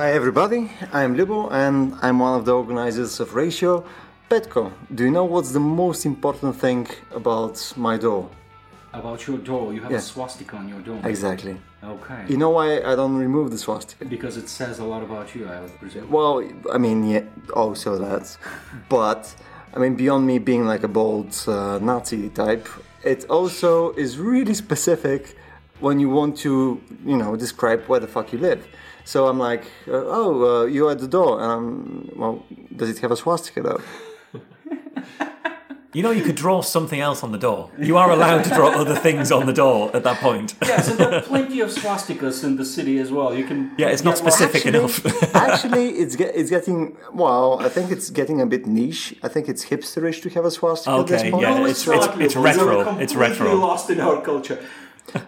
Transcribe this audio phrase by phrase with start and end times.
[0.00, 3.84] Hi everybody, I'm Lubo and I'm one of the organizers of Ratio.
[4.30, 8.30] Petko, do you know what's the most important thing about my door?
[8.94, 9.98] About your door, you have Yeah.
[9.98, 11.00] a swastika on your door.
[11.04, 11.60] Exactly.
[11.84, 12.22] Okay.
[12.30, 14.06] You know why I don't remove the swastika?
[14.06, 16.10] because it says a lot about you, I would presume.
[16.10, 16.42] Well,
[16.72, 18.24] I mean, yeah, also that.
[18.88, 19.22] But,
[19.74, 22.66] I mean, beyond me being like a bold uh, Nazi type,
[23.04, 25.36] it also is really specific
[25.80, 28.62] when you want to, you know, describe where the fuck you live.
[29.10, 30.32] So I'm like, uh, oh,
[30.62, 31.40] uh, you're at the door.
[31.42, 32.44] And I'm, well,
[32.76, 33.82] does it have a swastika though?
[35.92, 37.68] You know, you could draw something else on the door.
[37.76, 40.54] You are allowed to draw other things on the door at that point.
[40.62, 43.34] Yes, and there are plenty of swastikas in the city as well.
[43.34, 43.72] You can.
[43.76, 45.04] Yeah, it's not get lost- specific enough.
[45.34, 47.58] Actually, it's get, it's getting well.
[47.58, 49.16] I think it's getting a bit niche.
[49.24, 51.42] I think it's hipsterish to have a swastika at this Okay, point.
[51.42, 52.96] yeah, No, it's- not, it's- it's retro.
[53.00, 53.52] It's retro.
[53.56, 54.60] lost in our culture.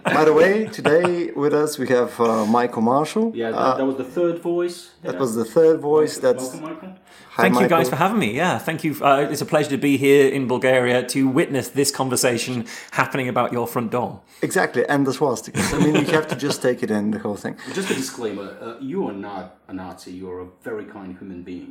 [0.05, 3.33] By the way, today with us we have uh, Michael Marshall.
[3.34, 4.91] Yeah, that, Uh, that was the third voice.
[5.03, 5.20] that Yeah.
[5.20, 6.19] was the third voice.
[6.19, 6.92] That's Welcome, Michael.
[7.37, 8.31] Hi, Thank you guys for having me.
[8.42, 8.92] Yeah, thank you.
[9.03, 12.67] Uh, it's a pleasure to be here in Bulgaria to witness this conversation
[13.01, 14.20] happening about your front door.
[14.42, 15.73] Exactly, and the swastikas.
[15.75, 17.55] I mean, you have to just take it in, the whole thing.
[17.79, 20.12] Just a disclaimer: uh, you are not a Nazi.
[20.20, 21.70] You are a very kind human being,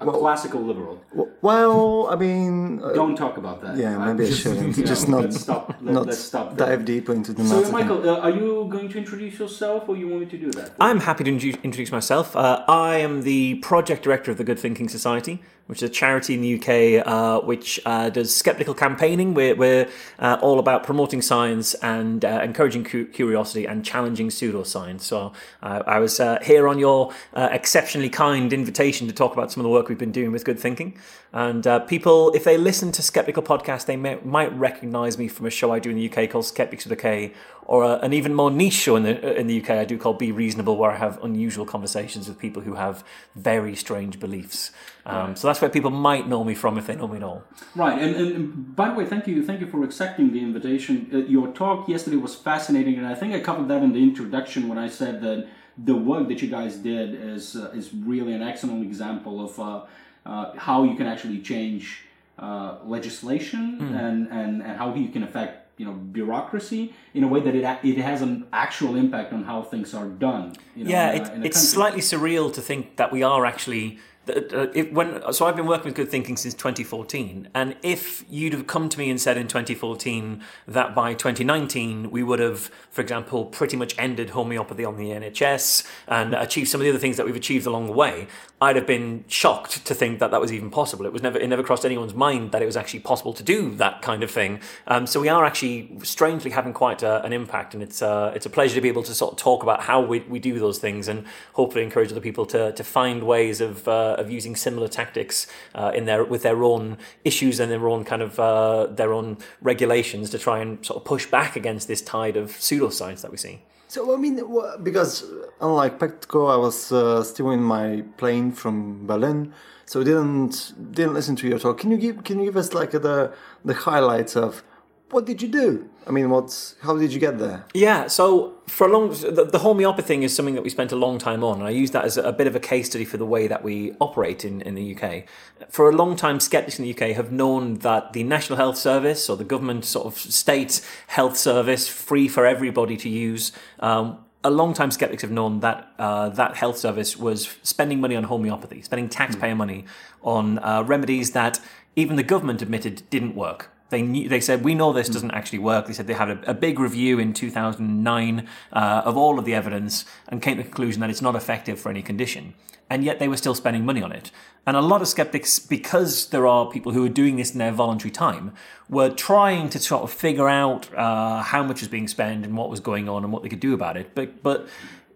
[0.00, 1.00] a Well- classical liberal.
[1.42, 3.76] Well, I mean, uh, Don't talk about that.
[3.76, 4.76] yeah, I'm maybe I just- shouldn't.
[4.76, 5.74] you know, Just not, Let's stop.
[5.82, 6.56] Let, not us stop.
[6.56, 6.68] there.
[6.68, 7.72] dive deeper into the So, Nazi.
[7.72, 10.72] Michael, uh, are you going to introduce yourself, or you want me to do that?
[10.80, 12.36] I'm happy to introduce introduce myself.
[12.36, 16.32] Uh, I am the project director of the Good Thinking Society, which is a charity
[16.34, 19.34] in the UK uh, which uh, does skeptical campaigning.
[19.34, 19.86] We're, we're
[20.18, 25.02] uh, all about promoting science and uh, encouraging cu- curiosity and challenging pseudoscience.
[25.02, 25.32] So
[25.62, 29.60] uh, I was uh, here on your uh, exceptionally kind invitation to talk about some
[29.60, 30.98] of the work we've been doing with Good Thinking.
[31.32, 35.46] And uh, people, if they listen to Skeptical Podcast, they may, might recognize me from
[35.46, 37.32] a show I do in the UK called Skeptics with a K,
[37.64, 40.18] or a, an even more niche show in the in the UK I do called
[40.18, 43.04] Be Reasonable, where I have unusual conversations with people who have
[43.36, 44.70] very strange beliefs.
[45.04, 47.42] Um, So that's where people might know me from if they know me at all.
[47.76, 51.10] Right, and, and and by the way, thank you, thank you for accepting the invitation.
[51.12, 54.68] Uh, your talk yesterday was fascinating, and I think I covered that in the introduction
[54.68, 55.46] when I said that
[55.84, 59.82] the work that you guys did is uh, is really an excellent example of uh,
[60.26, 62.04] uh, how you can actually change
[62.38, 67.40] uh, legislation and, and and how you can affect you know bureaucracy in a way
[67.40, 70.52] that it it has an actual impact on how things are done.
[70.76, 71.76] You know, yeah, in a- it, in a it's country.
[71.76, 73.98] slightly surreal to think that we are actually.
[74.28, 78.66] Uh, when so, I've been working with Good Thinking since 2014, and if you'd have
[78.66, 83.46] come to me and said in 2014 that by 2019 we would have, for example,
[83.46, 87.26] pretty much ended homeopathy on the NHS and achieved some of the other things that
[87.26, 88.28] we've achieved along the way,
[88.60, 91.06] I'd have been shocked to think that that was even possible.
[91.06, 93.74] It was never, it never crossed anyone's mind that it was actually possible to do
[93.76, 94.60] that kind of thing.
[94.88, 98.46] Um, so we are actually strangely having quite a, an impact, and it's uh, it's
[98.46, 100.78] a pleasure to be able to sort of talk about how we, we do those
[100.78, 104.88] things, and hopefully encourage other people to, to find ways of uh, of using similar
[104.88, 109.12] tactics uh, in their with their own issues and their own kind of uh, their
[109.12, 113.30] own regulations to try and sort of push back against this tide of pseudoscience that
[113.30, 113.62] we see.
[113.88, 114.36] So I mean,
[114.82, 115.24] because
[115.60, 119.54] unlike Petko, I was uh, still in my plane from Berlin,
[119.86, 121.78] so didn't didn't listen to your talk.
[121.78, 123.32] Can you give Can you give us like the
[123.64, 124.62] the highlights of
[125.10, 125.88] what did you do?
[126.06, 127.64] I mean, what's how did you get there?
[127.74, 130.96] Yeah, so for a long, the, the homeopathy thing is something that we spent a
[130.96, 133.16] long time on, and I use that as a, bit of a case study for
[133.16, 135.24] the way that we operate in, in the UK.
[135.68, 139.28] For a long time, skeptics in the UK have known that the National Health Service
[139.28, 144.50] or the government sort of state health service, free for everybody to use, um, a
[144.50, 148.82] long time skeptics have known that uh, that health service was spending money on homeopathy,
[148.82, 149.84] spending taxpayer money
[150.22, 151.60] on uh, remedies that
[151.96, 153.70] even the government admitted didn't work.
[153.90, 155.86] They knew, they said we know this doesn't actually work.
[155.86, 159.54] They said they had a, a big review in 2009 uh, of all of the
[159.54, 162.54] evidence and came to the conclusion that it's not effective for any condition.
[162.90, 164.30] And yet they were still spending money on it.
[164.66, 167.72] And a lot of skeptics, because there are people who are doing this in their
[167.72, 168.52] voluntary time,
[168.88, 172.70] were trying to sort of figure out uh, how much was being spent and what
[172.70, 174.14] was going on and what they could do about it.
[174.14, 174.68] But but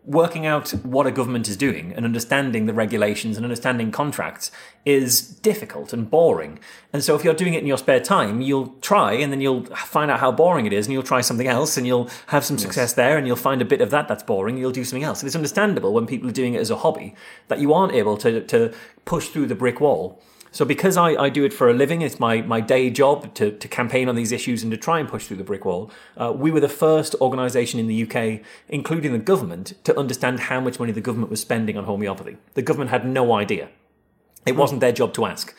[0.05, 4.51] working out what a government is doing and understanding the regulations and understanding contracts
[4.85, 6.59] is difficult and boring.
[6.93, 9.65] And so if you're doing it in your spare time, you'll try and then you'll
[9.67, 12.59] find out how boring it is and you'll try something else and you'll have some
[12.59, 15.21] success there and you'll find a bit of that that's boring, you'll do something else.
[15.21, 17.15] And it's understandable when people are doing it as a hobby
[17.47, 18.75] that you aren't able to, to
[19.05, 20.21] push through the brick wall.
[20.53, 23.51] So because I, I do it for a living, it's my, my day job to,
[23.51, 25.91] to campaign on these issues and to try and push through the brick wall.
[26.15, 30.61] Uh, we were the first organisation in the UK, including the government, to understand how
[30.61, 32.37] much money the government was spending on homeopathy.
[32.53, 33.71] The government had no idea.
[34.45, 35.55] It wasn't their job to ask.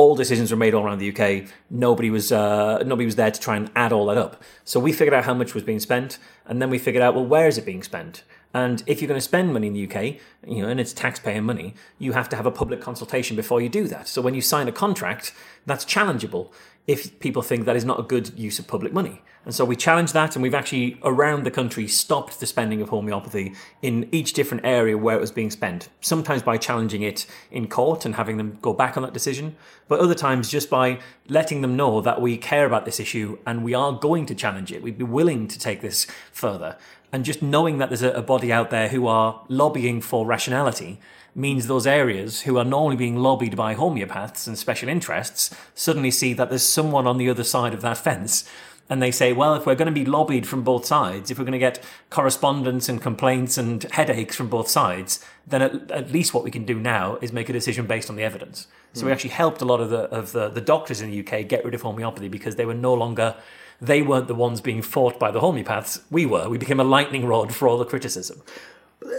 [0.00, 1.46] all decisions were made all around the UK.
[1.68, 4.42] Nobody was uh, nobody was there to try and add all that up.
[4.64, 7.26] So we figured out how much was being spent, and then we figured out well
[7.26, 8.24] where is it being spent.
[8.52, 10.16] And if you're going to spend money in the UK,
[10.46, 13.68] you know, and it's taxpayer money, you have to have a public consultation before you
[13.68, 14.08] do that.
[14.08, 15.32] So when you sign a contract,
[15.66, 16.50] that's challengeable
[16.86, 19.22] if people think that is not a good use of public money.
[19.44, 22.90] And so we challenge that, and we've actually around the country stopped the spending of
[22.90, 25.88] homeopathy in each different area where it was being spent.
[26.00, 29.56] Sometimes by challenging it in court and having them go back on that decision,
[29.88, 30.98] but other times just by
[31.28, 34.72] letting them know that we care about this issue and we are going to challenge
[34.72, 34.82] it.
[34.82, 36.76] We'd be willing to take this further.
[37.12, 41.00] And just knowing that there's a, body out there who are lobbying for rationality
[41.34, 46.32] means those areas who are normally being lobbied by homeopaths and special interests suddenly see
[46.34, 48.48] that there's someone on the other side of that fence.
[48.88, 51.44] And they say, well, if we're going to be lobbied from both sides, if we're
[51.44, 56.34] going to get correspondence and complaints and headaches from both sides, then at, at least
[56.34, 58.66] what we can do now is make a decision based on the evidence.
[58.92, 59.12] So we hmm.
[59.12, 61.74] actually helped a lot of the of the, the doctors in the UK get rid
[61.74, 63.36] of homeopathy because they were no longer
[63.80, 66.02] they weren't the ones being fought by the homeopaths.
[66.10, 66.48] We were.
[66.48, 68.42] We became a lightning rod for all the criticism.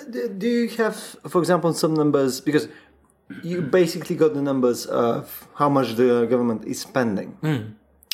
[0.09, 0.95] Do you have,
[1.27, 2.39] for example, some numbers?
[2.39, 2.67] Because
[3.43, 7.37] you basically got the numbers of how much the government is spending.
[7.41, 7.73] Mm.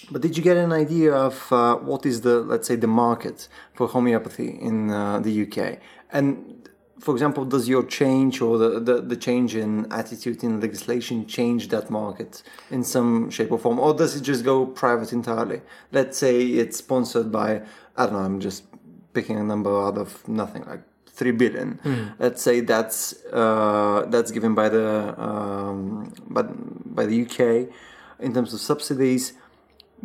[0.10, 3.50] But did you get an idea of uh, what is the, let's say, the market
[3.74, 5.80] for homeopathy in uh, the UK?
[6.12, 6.57] And
[7.00, 11.68] for example, does your change or the, the, the, change in attitude in legislation change
[11.70, 12.42] that market
[12.72, 13.80] in some shape or form?
[13.80, 15.62] Or does it just go private entirely?
[15.92, 17.62] Let's say it's sponsored by,
[17.96, 18.64] I don't know, I'm just
[19.14, 21.80] picking a number out of nothing, like 3 billion.
[21.84, 22.14] Mm.
[22.20, 27.72] Let's say that's, uh, that's given by the, um, by, by the UK
[28.20, 29.34] in terms of subsidies.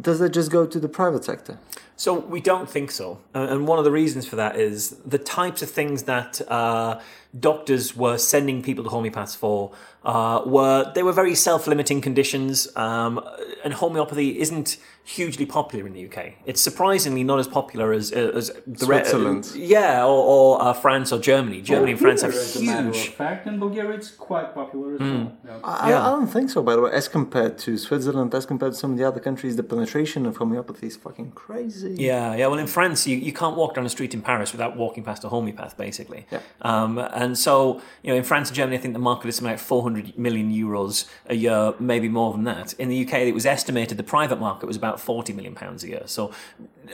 [0.01, 1.59] Does that just go to the private sector?
[2.03, 5.63] So we don't think so, and one of the reasons for that is the types
[5.63, 7.01] of things that uh,
[7.39, 9.73] doctors were sending people to homeopaths for
[10.05, 13.25] uh, were they were very self-limiting conditions, um,
[13.65, 16.33] and homeopathy isn't hugely popular in the UK.
[16.45, 20.73] It's surprisingly not as popular as uh, as the Switzerland, re- yeah, or, or uh,
[20.73, 21.63] France or Germany.
[21.63, 22.67] Germany and France have huge.
[22.67, 25.25] matter fact, in Bulgaria, it's quite popular as mm.
[25.25, 25.33] well.
[25.45, 25.59] Yeah.
[25.63, 26.07] I, yeah.
[26.07, 26.63] I, don't think so.
[26.63, 29.55] By the way, as compared to Switzerland, as compared to some of the other countries,
[29.55, 31.95] the penetration of homeopathy is fucking crazy.
[31.97, 32.49] Yeah, yeah.
[32.49, 35.23] Well, in France, you, you can't walk down the street in Paris without walking past
[35.23, 36.27] a homeopath, basically.
[36.33, 36.41] Yeah.
[36.63, 39.53] Um, and so, you know, in France and Germany, I think the market is something
[39.53, 42.73] like 400 million euros a year, maybe more than that.
[42.75, 45.89] In the UK, it was estimated the private market was about 40 million pounds a
[45.89, 46.03] year.
[46.07, 46.33] So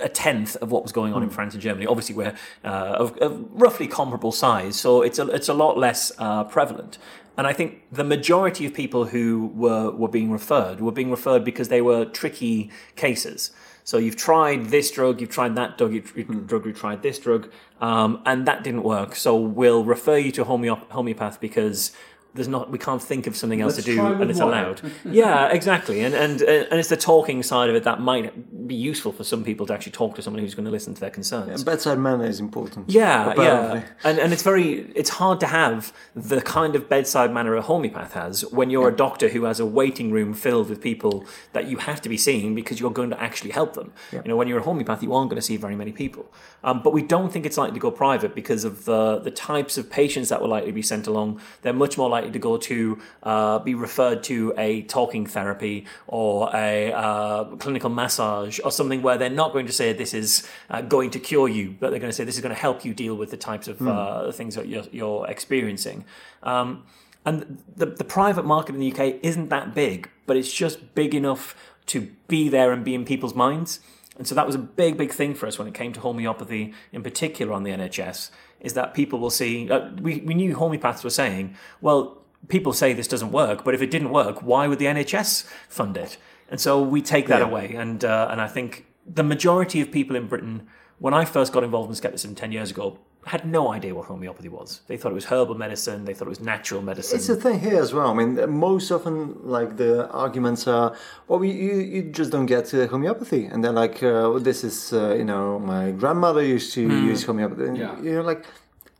[0.02, 1.24] a tenth of what was going on mm.
[1.24, 1.34] in hmm.
[1.34, 1.86] France and Germany.
[1.86, 6.12] Obviously, we're uh, of, of, roughly comparable size, so it's a, it's a lot less
[6.18, 6.98] uh, prevalent.
[7.38, 11.42] And I think the majority of people who were, were being referred were being referred
[11.42, 13.52] because they were tricky cases.
[13.88, 16.46] So you've tried this drug, you've tried that drug, you've, mm.
[16.46, 17.50] drug, you tried this drug,
[17.80, 19.16] um, and that didn't work.
[19.16, 21.92] So we'll refer you to homeop- homeopath because
[22.38, 24.80] there's not we can't think of something else Let's to do and it's allowed.
[25.04, 26.00] yeah exactly.
[26.00, 29.42] And, and and it's the talking side of it that might be useful for some
[29.44, 31.60] people to actually talk to someone who's going to listen to their concerns.
[31.60, 33.80] Yeah, bedside manner is important yeah apparently.
[33.80, 37.62] yeah and and it's very it's hard to have the kind of bedside manner a
[37.62, 38.94] homeopath has when you're yeah.
[38.94, 42.16] a doctor who has a waiting room filled with people that you have to be
[42.16, 43.92] seeing because you're going to actually help them.
[44.12, 44.22] Yeah.
[44.24, 46.32] you know when you're a homeopath you aren't going to see very many people.
[46.62, 49.76] Um, but we don't think it's likely to go private because of the the types
[49.78, 51.40] of patients that will likely be sent along.
[51.62, 55.86] They're much more likely likely to go to uh, be referred to a talking therapy
[56.06, 60.48] or a uh, clinical massage or something where they're not going to say this is
[60.70, 62.84] uh, going to cure you, but they're going to say this is going to help
[62.84, 64.34] you deal with the types of mm.
[64.34, 66.04] things that you're, you're experiencing.
[66.42, 66.84] Um,
[67.24, 71.14] and the, the private market in the UK isn't that big, but it's just big
[71.14, 71.54] enough
[71.86, 73.80] to be there and be in people's minds.
[74.18, 76.74] And so that was a big, big thing for us when it came to homeopathy,
[76.92, 79.70] in particular on the NHS, is that people will see.
[79.70, 83.82] Uh, we, we knew homeopaths were saying, well, people say this doesn't work, but if
[83.82, 86.18] it didn't work, why would the NHS fund it?
[86.50, 87.46] And so we take that yeah.
[87.46, 87.74] away.
[87.74, 90.66] And, uh, and I think the majority of people in Britain,
[90.98, 92.98] when I first got involved in skepticism 10 years ago,
[93.28, 94.80] had no idea what homeopathy was.
[94.86, 96.04] They thought it was herbal medicine.
[96.04, 97.16] They thought it was natural medicine.
[97.18, 98.08] It's a thing here as well.
[98.10, 102.86] I mean, most often, like the arguments are, "Well, you you just don't get uh,
[102.86, 106.88] homeopathy," and they're like, uh, well, "This is, uh, you know, my grandmother used to
[106.88, 107.04] mm.
[107.10, 108.00] use homeopathy." And yeah.
[108.02, 108.44] You're like,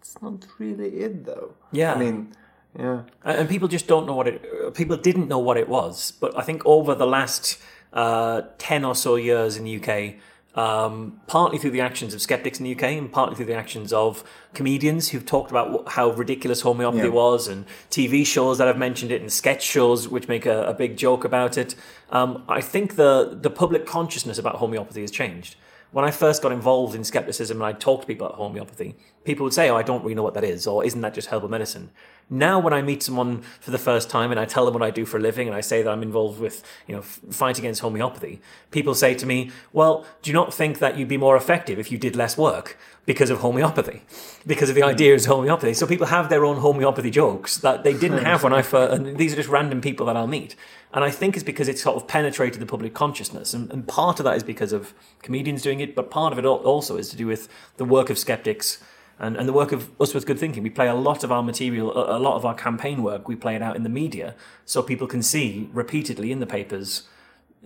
[0.01, 1.55] it's not really it, though.
[1.73, 1.95] Yeah.
[1.95, 2.35] I mean,
[2.79, 3.03] yeah.
[3.25, 4.75] And people just don't know what it.
[4.75, 7.59] People didn't know what it was, but I think over the last
[7.93, 10.15] uh, ten or so years in the UK
[10.55, 13.93] um, partly through the actions of skeptics in the UK and partly through the actions
[13.93, 14.25] of
[14.55, 17.13] comedians who've talked about how ridiculous homeopathy yeah.
[17.13, 20.75] was and TV shows that have mentioned it and sketch shows which make a, a
[20.75, 21.75] big joke about it.
[22.11, 25.57] Um, I think the, the public consciousness about homeopathy has changed.
[25.91, 29.45] When I first got involved in skepticism and I talked to people about homeopathy, people
[29.45, 31.49] would say, "Oh, I don't really know what that is," or "Isn't that just herbal
[31.49, 31.91] medicine?"
[32.31, 34.91] Now, when I meet someone for the first time and I tell them what I
[34.91, 37.81] do for a living and I say that I'm involved with, you know, fight against
[37.81, 41.79] homeopathy, people say to me, "Well, do you not think that you'd be more effective
[41.79, 42.77] if you did less work
[43.07, 44.03] because of homeopathy,
[44.47, 44.89] because of the hmm.
[44.89, 48.53] ideas of homeopathy?" So people have their own homeopathy jokes that they didn't have when
[48.53, 48.93] I first.
[48.93, 50.55] And these are just random people that I'll meet,
[50.93, 54.19] and I think it's because it's sort of penetrated the public consciousness, and, and part
[54.21, 57.17] of that is because of comedians doing it, but part of it also is to
[57.17, 58.83] do with the work of skeptics
[59.19, 60.63] and, and the work of us with good thinking.
[60.63, 63.57] We play a lot of our material, a, lot of our campaign work, we play
[63.57, 67.09] it out in the media so people can see repeatedly in the papers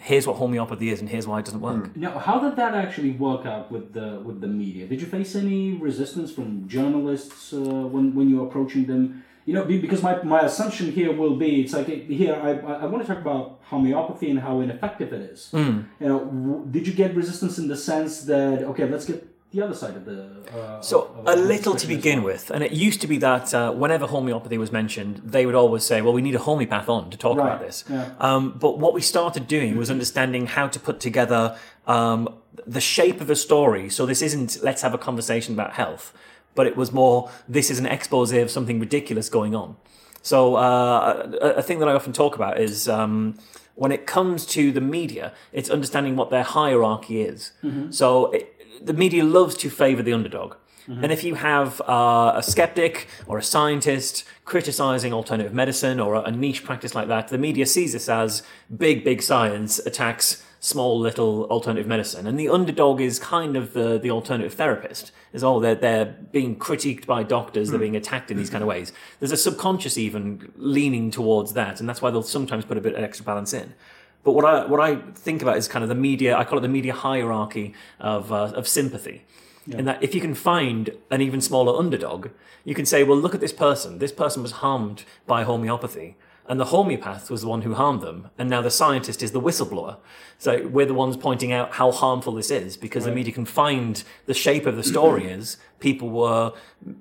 [0.01, 1.95] here's what homeopathy is and here's why it doesn't work.
[1.97, 4.87] Now, how did that actually work out with the with the media?
[4.87, 9.25] Did you face any resistance from journalists uh, when when you're approaching them?
[9.45, 12.51] You know, because my, my assumption here will be it's like here I,
[12.83, 15.51] I want to talk about homeopathy and how ineffective it is.
[15.53, 15.87] Mm.
[15.99, 19.61] You know, w- did you get resistance in the sense that okay, let's get the
[19.63, 20.29] other side of the.
[20.57, 23.71] Uh, so of, a little to begin with, and it used to be that uh,
[23.73, 27.17] whenever homeopathy was mentioned, they would always say, "Well, we need a homeopath on to
[27.19, 28.11] talk Right, about this." yeah.
[28.19, 31.57] Um, but what we started doing was understanding how to put together
[31.87, 32.29] um,
[32.67, 33.91] the shape of a story.
[33.91, 36.15] So this isn't let's have a conversation about health,
[36.55, 39.77] but it was more this is an expose of something ridiculous going on.
[40.23, 42.89] So uh, a, a thing that I often talk about is.
[42.89, 43.39] Um,
[43.75, 47.53] when it comes to the media, it's understanding what their hierarchy is.
[47.91, 50.57] So it, the media loves to favor the underdog.
[50.89, 56.23] And if you have uh, a skeptic or a scientist criticizing alternative medicine or a,
[56.23, 58.43] a niche practice like that, the media sees this as
[58.77, 62.25] big, big science attacks small little alternative medicine.
[62.25, 65.11] And the underdog is kind of the, the alternative therapist.
[65.33, 68.69] Is oh, they're, they're being critiqued by doctors, they're being attacked in these kind of
[68.69, 68.93] ways.
[69.19, 72.95] There's a subconscious even leaning towards that, and that's why they'll sometimes put a bit
[72.95, 73.75] of extra balance in.
[74.23, 76.37] But what I what I think about is kind of the media.
[76.37, 79.25] I call it the media hierarchy of uh, of sympathy.
[79.67, 82.29] In that, if you can find an even smaller underdog,
[82.65, 83.99] you can say, "Well, look at this person.
[83.99, 86.17] This person was harmed by homeopathy,
[86.53, 89.41] and the homeopath was the one who harmed them, and now the scientist is the
[89.41, 89.97] whistleblower.
[90.37, 94.05] So we're the ones pointing out how harmful this is because the media can find
[94.27, 96.53] the shape of the story is people were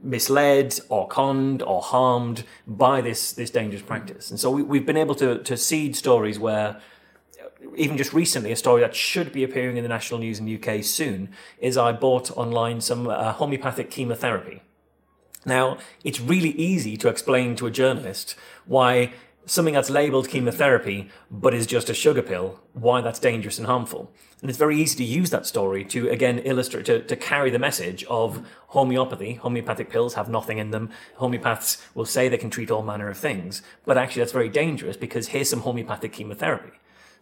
[0.01, 4.96] misled or conned or harmed by this this dangerous practice, and so we, we've been
[4.96, 6.79] able to to seed stories where
[7.75, 10.55] even just recently, a story that should be appearing in the national news in the
[10.55, 11.29] UK soon
[11.60, 14.62] is I bought online some uh, homeopathic chemotherapy.
[15.46, 19.13] Now, it's really easy to explain to a journalist why
[19.45, 24.12] something that's labeled chemotherapy but is just a sugar pill, why that's dangerous and harmful.
[24.41, 27.60] And it's very easy to use that story to again illustrate, to, to carry the
[27.60, 29.36] message of homeopathy.
[29.36, 30.89] Homeopathic pills have nothing in them.
[31.19, 34.98] Homeopaths will say they can treat all manner of things, but actually that's very dangerous
[34.98, 36.71] because here's some homeopathic chemotherapy.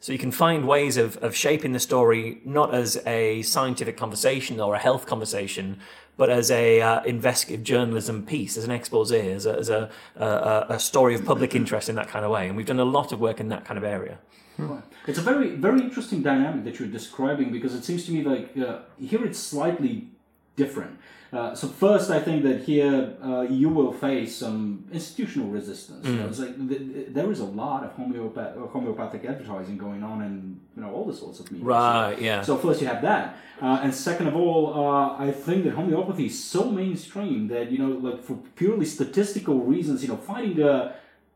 [0.01, 4.61] So you can find ways of, of shaping the story not as a scientific conversation
[4.61, 5.79] or a health conversation,
[6.19, 10.65] but as a uh, investigative journalism piece, as an expose, as a, as a, a,
[10.71, 12.45] a story of public interest in that kind of way.
[12.45, 14.19] And we've done a lot of work in that kind of area.
[14.57, 14.83] Right.
[15.07, 18.49] It's a very, very interesting dynamic that you're describing because it seems to me like
[18.57, 20.09] uh, here it's slightly
[20.57, 20.99] different.
[21.31, 26.03] Uh, so first, I think that here uh, you will face some institutional resistance.
[26.05, 29.77] You know, it's like th- th- there is a lot of homeopath- uh, homeopathic advertising
[29.77, 31.67] going on in you know all the sorts of media.
[31.67, 32.41] Right, yeah.
[32.41, 36.25] So first you have that, uh, and second of all, uh, I think that homeopathy
[36.25, 40.93] is so mainstream that you know, like for purely statistical reasons, you know, finding the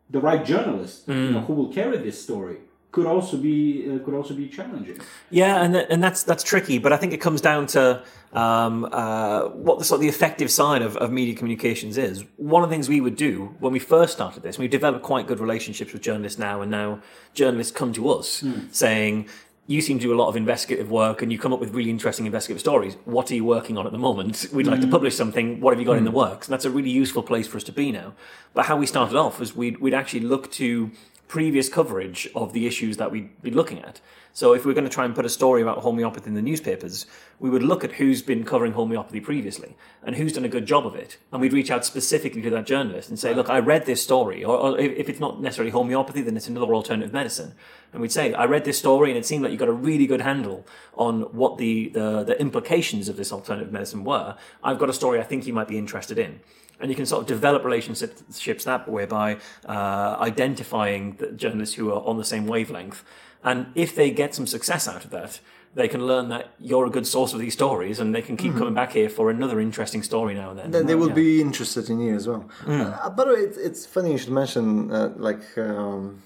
[0.09, 2.57] the right journalist you know, who will carry this story
[2.93, 4.97] could also be uh, could also be challenging.
[5.29, 9.49] Yeah, and and that's that's tricky, but I think it comes down to um, uh,
[9.49, 12.23] what the sort of the effective side of, of media communications is.
[12.37, 15.27] One of the things we would do when we first started this, we've developed quite
[15.27, 17.01] good relationships with journalists now, and now
[17.33, 19.27] journalists come to us saying.
[19.65, 21.89] You seem to do a lot of investigative work and you come up with really
[21.89, 22.97] interesting investigative stories.
[23.05, 24.47] What are you working on at the moment?
[24.51, 25.61] We'd like to publish something.
[25.61, 26.47] What have you got in the works?
[26.47, 28.13] And that's a really useful place for us to be now.
[28.53, 30.91] But how we started off was we'd, we'd actually look to
[31.27, 34.01] previous coverage of the issues that we'd be looking at.
[34.35, 37.05] So if we're going to try and put a story about homeopathy in the newspapers,
[37.39, 40.87] we would look at who's been covering homeopathy previously and who's done a good job
[40.87, 41.17] of it.
[41.31, 44.43] And we'd reach out specifically to that journalist and say, look, I read this story.
[44.43, 47.53] Or, or if if it's not necessarily homeopathy, then it's another alternative medicine.
[47.91, 50.07] And we'd say, I read this story and it seemed like you got a really
[50.07, 54.35] good handle on what the, the, the implications of this alternative medicine were.
[54.63, 56.39] I've got a story I think you might be interested in
[56.79, 61.91] and you can sort of develop relationships that way by uh, identifying the journalists who
[61.91, 63.03] are on the same wavelength.
[63.43, 65.39] And if they get some success out of that,
[65.75, 68.53] they can learn that you're a good source of these stories, and they can keep
[68.55, 70.71] coming back here for another interesting story now and then.
[70.71, 71.15] then they will Yeah.
[71.15, 72.47] be interested in you as well.
[72.67, 76.21] Uh, by the way, it's, it's funny you should mention uh, like um,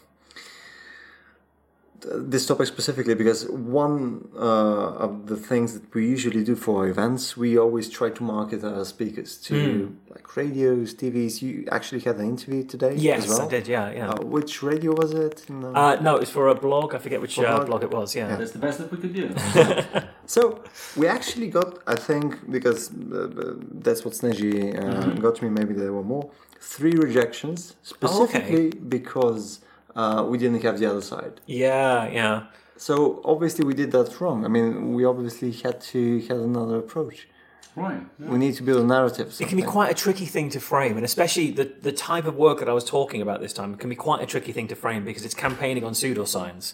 [2.02, 6.88] this topic specifically because one uh, of the things that we usually do for our
[6.88, 11.42] events, we always try to market our speakers to like radios, TVs.
[11.42, 13.42] You actually had an interview today Yes, as well.
[13.48, 13.68] I did.
[13.68, 14.10] Yeah, yeah.
[14.12, 15.50] Uh, which radio was it?
[15.50, 15.74] No.
[15.74, 16.94] Uh, no, it was for a blog.
[16.94, 17.66] I forget which uh, blog?
[17.68, 18.16] blog it was.
[18.16, 18.36] Yeah.
[18.36, 19.26] That's the best that we could do.
[20.30, 20.62] So
[20.98, 23.54] we actually got, I think, because uh, uh,
[23.86, 25.22] that's what Sneji uh, Mm-hmm.
[25.22, 25.50] got me.
[25.50, 26.30] Maybe there were more.
[26.60, 29.62] Three rejections Oh, specifically because
[29.98, 31.42] uh, we didn't have the other side.
[31.48, 32.44] Yeah, yeah.
[32.78, 34.46] So obviously we did that wrong.
[34.46, 37.28] I mean, we obviously had to have another approach.
[37.76, 38.02] right.
[38.20, 38.30] yeah.
[38.30, 39.36] We need to build a narrative.
[39.40, 42.36] It can be quite a tricky thing to frame, and especially the, the type of
[42.36, 44.76] work that I was talking about this time can be quite a tricky thing to
[44.76, 46.74] frame because it's campaigning on pseudoscience.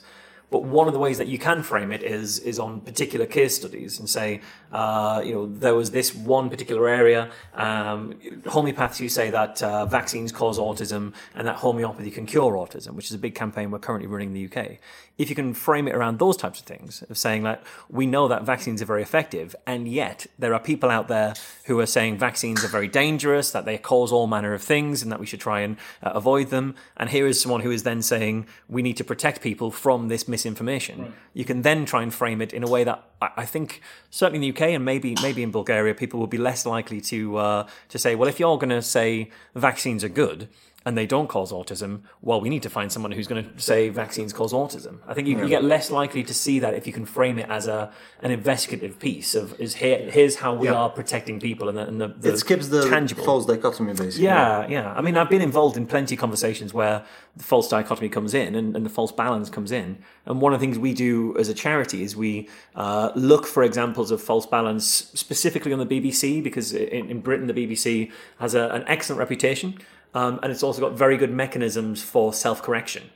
[0.54, 3.56] But one of the ways that you can frame it is is on particular case
[3.56, 4.40] studies and say,
[4.72, 7.32] uh, you know, there was this one particular area.
[7.56, 12.92] Um, homeopaths, you say that uh, vaccines cause autism and that homeopathy can cure autism,
[12.94, 14.78] which is a big campaign we're currently running in the UK.
[15.17, 18.27] If you can frame it around those types of things, of saying that we know
[18.27, 22.17] that vaccines are very effective, and yet there are people out there who are saying
[22.17, 25.39] vaccines are very dangerous, that they cause all manner of things, and that we should
[25.39, 26.74] try and uh, avoid them.
[26.98, 30.27] And here is someone who is then saying we need to protect people from this
[30.27, 31.13] misinformation.
[31.34, 34.48] You can then try and frame it in a way that I, I think certainly
[34.48, 37.67] in the UK and maybe maybe in Bulgaria, people will be less likely to uh,
[37.89, 40.48] to say, well, if you're going to say vaccines are good
[40.86, 43.88] and they don't cause autism, well, we need to find someone who's going to say
[43.90, 44.98] vaccines cause autism.
[45.08, 47.50] I think you, you get less likely to see that if you can frame it
[47.50, 50.74] as a an investigative piece of is here here's how we Yeah.
[50.74, 53.24] are protecting people and the, and the, the it skips the tangible.
[53.24, 54.25] false dichotomy, basically.
[54.25, 54.94] Yeah, yeah.
[54.94, 57.04] I mean, I've been involved in plenty of conversations where
[57.38, 59.98] the false dichotomy comes in and, and the false balance comes in.
[60.25, 63.63] And one of the things we do as a charity is we uh, look for
[63.63, 68.54] examples of false balance specifically on the BBC because in, in Britain the BBC has
[68.54, 69.78] a, an excellent reputation
[70.13, 73.10] um, and it's also got very good mechanisms for self correction.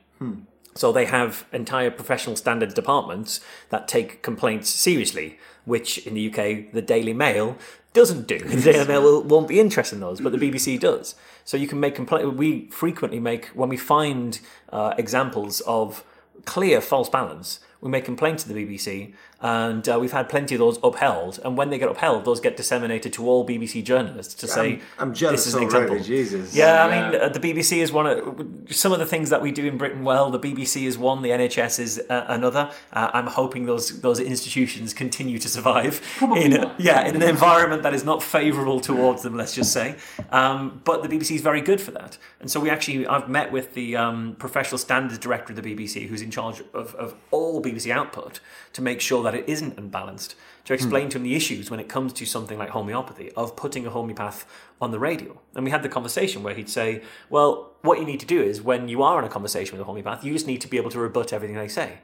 [0.75, 3.39] So they have entire professional standards departments
[3.69, 7.57] that take complaints seriously, which in the UK the Daily Mail
[7.93, 8.39] doesn't do.
[8.45, 11.15] The Daily Mail won't be interested in those, but the BBC does.
[11.45, 12.35] So you can make complaint.
[12.35, 14.39] We frequently make when we find
[14.69, 16.03] uh, examples of
[16.45, 17.59] clear false balance.
[17.81, 21.39] We make complaints to the BBC, and uh, we've had plenty of those upheld.
[21.45, 25.09] And when they get upheld, those get disseminated to all BBC journalists to say, I'm,
[25.09, 25.75] I'm jealous "This is an already.
[25.97, 26.55] example." Jesus.
[26.55, 29.51] Yeah, I mean, uh, the BBC is one of some of the things that we
[29.51, 30.31] do in Britain well.
[30.31, 32.71] The BBC is one, the NHS is uh, another.
[32.91, 36.79] Uh, I'm hoping those those institutions continue to survive Probably in a, not.
[36.79, 39.37] yeah in an environment that is not favourable towards them.
[39.37, 39.95] Let's just say,
[40.31, 42.17] um, but the BBC is very good for that.
[42.39, 46.07] And so we actually, I've met with the um, professional standards director of the BBC,
[46.07, 48.39] who's in charge of, of all BBC output,
[48.73, 50.35] to make sure that it isn't unbalanced.
[50.65, 50.75] To hmm.
[50.75, 53.89] explain to him the issues when it comes to something like homeopathy of putting a
[53.89, 54.45] homeopath
[54.81, 55.39] on the radio.
[55.55, 58.61] And we had the conversation where he'd say, "Well, what you need to do is
[58.61, 60.91] when you are in a conversation with a homeopath, you just need to be able
[60.91, 61.99] to rebut everything they say."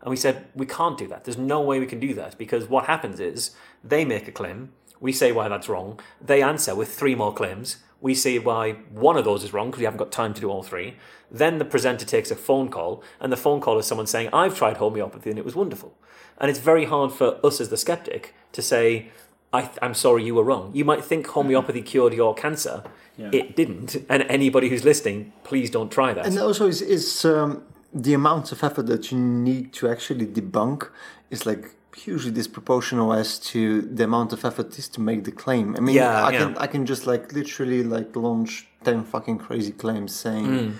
[0.00, 1.24] And we said, we can't do that.
[1.24, 3.50] There's no way we can do that because what happens is
[3.82, 7.78] they make a claim, we say why that's wrong, they answer with three more claims,
[8.00, 10.50] we say why one of those is wrong because we haven't got time to do
[10.50, 10.96] all three.
[11.30, 14.56] Then the presenter takes a phone call, and the phone call is someone saying, I've
[14.56, 15.94] tried homeopathy and it was wonderful.
[16.40, 19.10] And it's very hard for us as the skeptic to say,
[19.52, 20.70] I th- I'm sorry you were wrong.
[20.74, 22.82] You might think homeopathy cured your cancer.
[23.16, 23.30] Yeah.
[23.32, 23.96] It didn't.
[24.08, 26.26] And anybody who's listening, please don't try that.
[26.26, 30.88] And also, is, is um, the amount of effort that you need to actually debunk
[31.30, 35.74] is like hugely disproportional as to the amount of effort is to make the claim.
[35.76, 36.38] I mean, Yeah, I yeah.
[36.38, 40.70] can I can just like literally like launch ten fucking crazy claims saying, Hmm.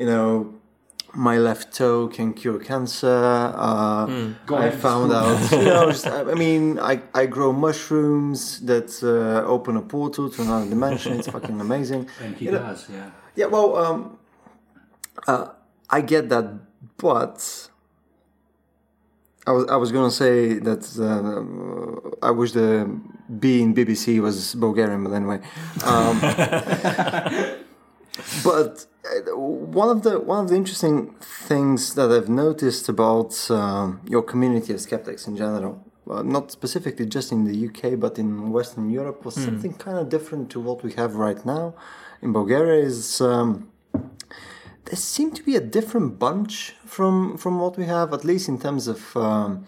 [0.00, 0.54] you know.
[1.16, 3.52] My left toe can cure cancer.
[3.56, 4.06] Uh.
[4.46, 5.50] Go I found out.
[5.52, 10.28] You know, just, I I mean, I, I grow mushrooms that uh, open a portal
[10.30, 11.18] to another dimension.
[11.18, 12.08] It's fucking amazing.
[12.22, 13.10] And he You know, does, yeah.
[13.36, 14.18] yeah, well, um,
[15.28, 15.48] uh,
[15.88, 16.46] I get that,
[16.96, 17.68] but
[19.46, 22.88] I was I was gonna say that uh, I wish the
[23.40, 25.40] B in BBC was Bulgarian, but anyway.
[25.84, 26.20] Um,
[28.44, 28.86] but
[29.34, 34.72] one of the one of the interesting things that I've noticed about um, your community
[34.72, 39.24] of skeptics in general, uh, not specifically just in the UK but in Western Europe,
[39.24, 41.74] was something kind of different to what we have right now
[42.22, 42.82] in Bulgaria.
[42.84, 48.24] Is um, there seem to be a different bunch from from what we have, at
[48.24, 49.66] least in terms of um,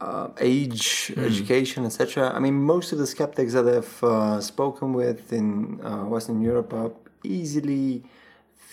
[0.00, 2.32] uh, age, education, etc.
[2.34, 6.72] I mean, most of the skeptics that I've uh, spoken with in uh, Western Europe
[6.72, 6.92] are
[7.22, 8.04] easily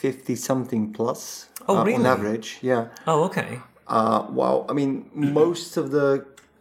[0.06, 1.22] fifty something plus
[1.68, 2.48] Oh, uh, on average.
[2.62, 2.84] Yeah.
[3.12, 3.52] oh, okay.
[3.88, 4.56] Uh, wow.
[4.70, 4.92] I mean,
[5.40, 6.08] most of the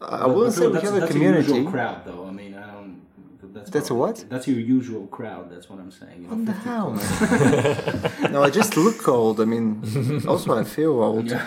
[0.00, 1.48] I But- wouldn't but say we have a that's community.
[1.48, 2.22] Your usual crowd, though.
[2.30, 2.92] I mean, I don't.
[3.54, 4.30] That's, That's a probably- what?
[4.32, 5.44] That's your usual crowd.
[5.52, 6.18] That's what I'm saying.
[6.22, 6.88] You know, What the 50 hell,
[8.22, 8.32] man?
[8.34, 9.36] no, I just look old.
[9.44, 9.66] I mean,
[10.32, 11.28] also I feel old.
[11.34, 11.44] Yeah.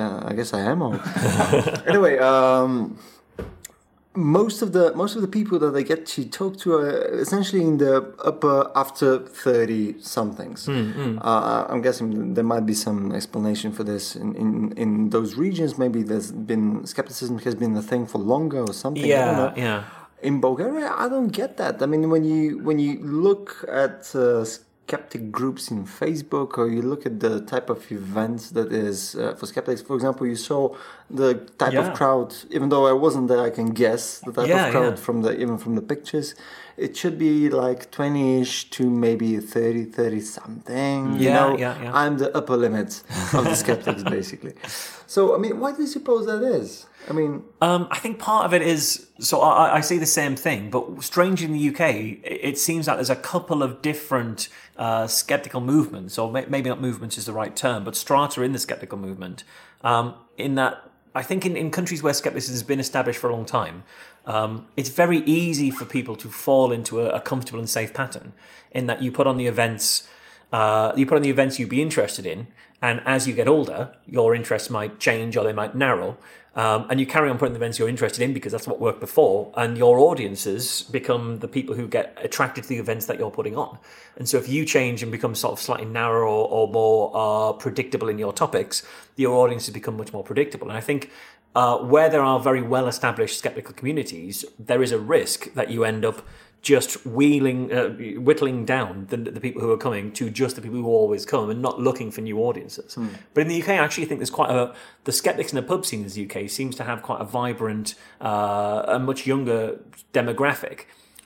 [0.00, 1.00] Yeah, I guess I am old.
[1.92, 2.70] anyway, um,
[4.20, 6.90] most of the most of the people that I get to talk to are
[7.24, 7.94] essentially in the
[8.30, 9.08] upper after
[9.44, 10.68] thirty somethings.
[10.68, 15.70] Uh, I'm guessing there might be some explanation for this in, in, in those regions.
[15.78, 19.04] Maybe there's been skepticism has been a thing for longer or something.
[19.04, 19.82] I don't know Yeah, yeah.
[20.28, 21.74] in Bulgaria, I don't get that.
[21.82, 22.92] I mean, when you when you
[23.26, 24.44] look at uh,
[24.90, 29.34] skeptic groups in Facebook, or you look at the type of events that is uh,
[29.38, 29.80] for skeptics.
[29.88, 30.60] For example, you saw
[31.20, 31.30] the
[31.62, 31.82] type Yeah.
[31.86, 32.28] of crowd.
[32.56, 35.04] Even though I wasn't there, I can guess the type Yeah, of crowd yeah.
[35.06, 36.28] from the even from the pictures.
[36.80, 41.12] It should be like 20ish to maybe 30, 30 something.
[41.20, 41.92] you Yeah, know, yeah, yeah.
[41.94, 43.02] I'm the upper limit
[43.34, 44.54] of the skeptics, basically.
[45.06, 46.86] So, I mean, why do you suppose that is?
[47.08, 50.36] I mean, Um, I think part of it is so I, I see the same
[50.36, 51.80] thing, but strange in the UK,
[52.24, 56.80] it, it seems that there's a couple of different uh, skeptical movements, or maybe not
[56.80, 59.44] movements is the right term, but strata in the skeptical movement.
[59.82, 60.74] Um, in that,
[61.14, 63.82] I think in, in countries where skepticism has been established for a long time,
[64.30, 68.32] um, it's very easy for people to fall into a, a comfortable and safe pattern.
[68.70, 70.08] In that you put on the events,
[70.52, 72.46] uh, you put on the events you'd be interested in,
[72.80, 76.16] and as you get older, your interests might change or they might narrow.
[76.56, 78.98] Um, and you carry on putting the events you're interested in because that's what worked
[78.98, 83.30] before, and your audiences become the people who get attracted to the events that you're
[83.30, 83.78] putting on.
[84.16, 87.52] And so, if you change and become sort of slightly narrower or, or more uh,
[87.52, 88.82] predictable in your topics,
[89.14, 90.68] your audiences become much more predictable.
[90.68, 91.10] And I think
[91.54, 95.84] uh, where there are very well established skeptical communities, there is a risk that you
[95.84, 96.26] end up
[96.62, 97.88] just wheeling, uh,
[98.20, 101.48] whittling down the, the people who are coming to just the people who always come
[101.48, 102.96] and not looking for new audiences.
[103.32, 105.86] But in the UK, I actually think there's quite a the skeptics in the pub
[105.86, 109.80] scene in the UK seems to have quite a vibrant, uh, a much younger
[110.12, 110.84] demographic,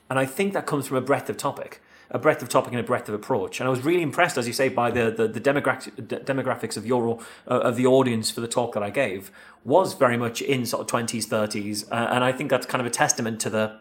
[0.09, 1.81] and I think that comes from a breadth of topic.
[2.11, 4.45] A breadth of topic and a breadth of approach, and I was really impressed, as
[4.45, 8.29] you say, by the the, the demographic, de- demographics of your uh, of the audience
[8.29, 9.31] for the talk that I gave
[9.63, 12.85] was very much in sort of twenties, thirties, uh, and I think that's kind of
[12.85, 13.79] a testament to the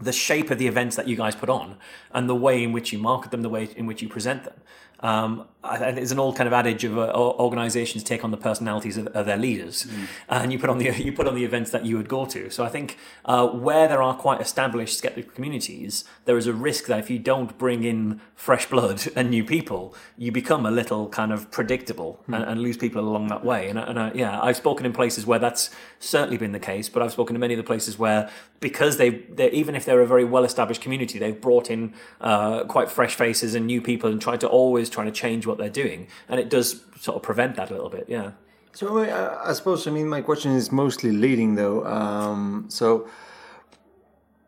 [0.00, 1.76] the shape of the events that you guys put on
[2.12, 4.54] and the way in which you market them, the way in which you present them.
[5.00, 8.30] Um, I, I think there's an old kind of adage of uh, organizations take on
[8.30, 9.86] the personalities of, of their leaders,
[10.28, 12.50] and you put on the you put on the events that you would go to.
[12.50, 16.86] So I think uh, where there are quite established skeptical communities, there is a risk
[16.86, 21.08] that if you don't bring in fresh blood and new people, you become a little
[21.08, 23.68] kind of predictable and, and lose people along that way.
[23.68, 27.02] And, and I, yeah, I've spoken in places where that's certainly been the case, but
[27.02, 30.06] I've spoken to many of the places where because they they even if they're a
[30.06, 34.20] very well established community, they've brought in uh, quite fresh faces and new people and
[34.20, 37.56] tried to always trying to change what they're doing, and it does sort of prevent
[37.56, 38.06] that a little bit.
[38.08, 38.32] Yeah.
[38.72, 41.84] So I, I suppose I mean my question is mostly leading though.
[41.84, 43.08] Um, so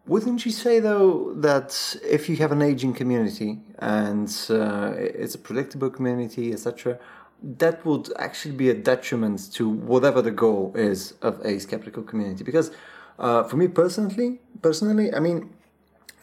[0.07, 5.38] wouldn't you say though that if you have an aging community and uh, it's a
[5.38, 6.99] predictable community, etc.,
[7.42, 12.44] that would actually be a detriment to whatever the goal is of a skeptical community?
[12.44, 12.70] Because
[13.18, 15.55] uh, for me personally, personally, I mean.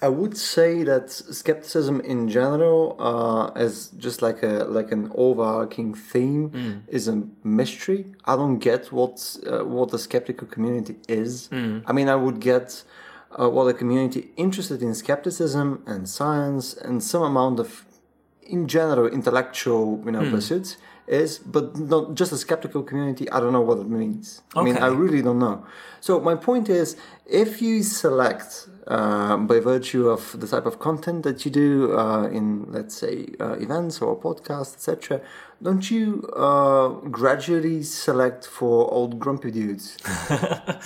[0.01, 5.95] I would say that skepticism in general, uh, as just like a like an overarching
[5.95, 6.51] theme,
[6.87, 8.05] is a mystery.
[8.25, 11.49] I don't get what uh, what the skeptical community is.
[11.87, 12.83] I mean, I would get
[13.39, 17.85] uh, what a community interested in skepticism and science and some amount of,
[18.47, 23.29] in general, intellectual you know pursuits is, but not just a skeptical community.
[23.29, 24.41] I don't know what it means.
[24.55, 25.65] I mean, I really don't know.
[26.01, 31.23] So my point is, if you select um, by virtue of the type of content
[31.23, 35.21] that you do uh, in, let's say, uh, events or podcasts, etc.,
[35.63, 39.97] don't you uh, gradually select for old grumpy dudes?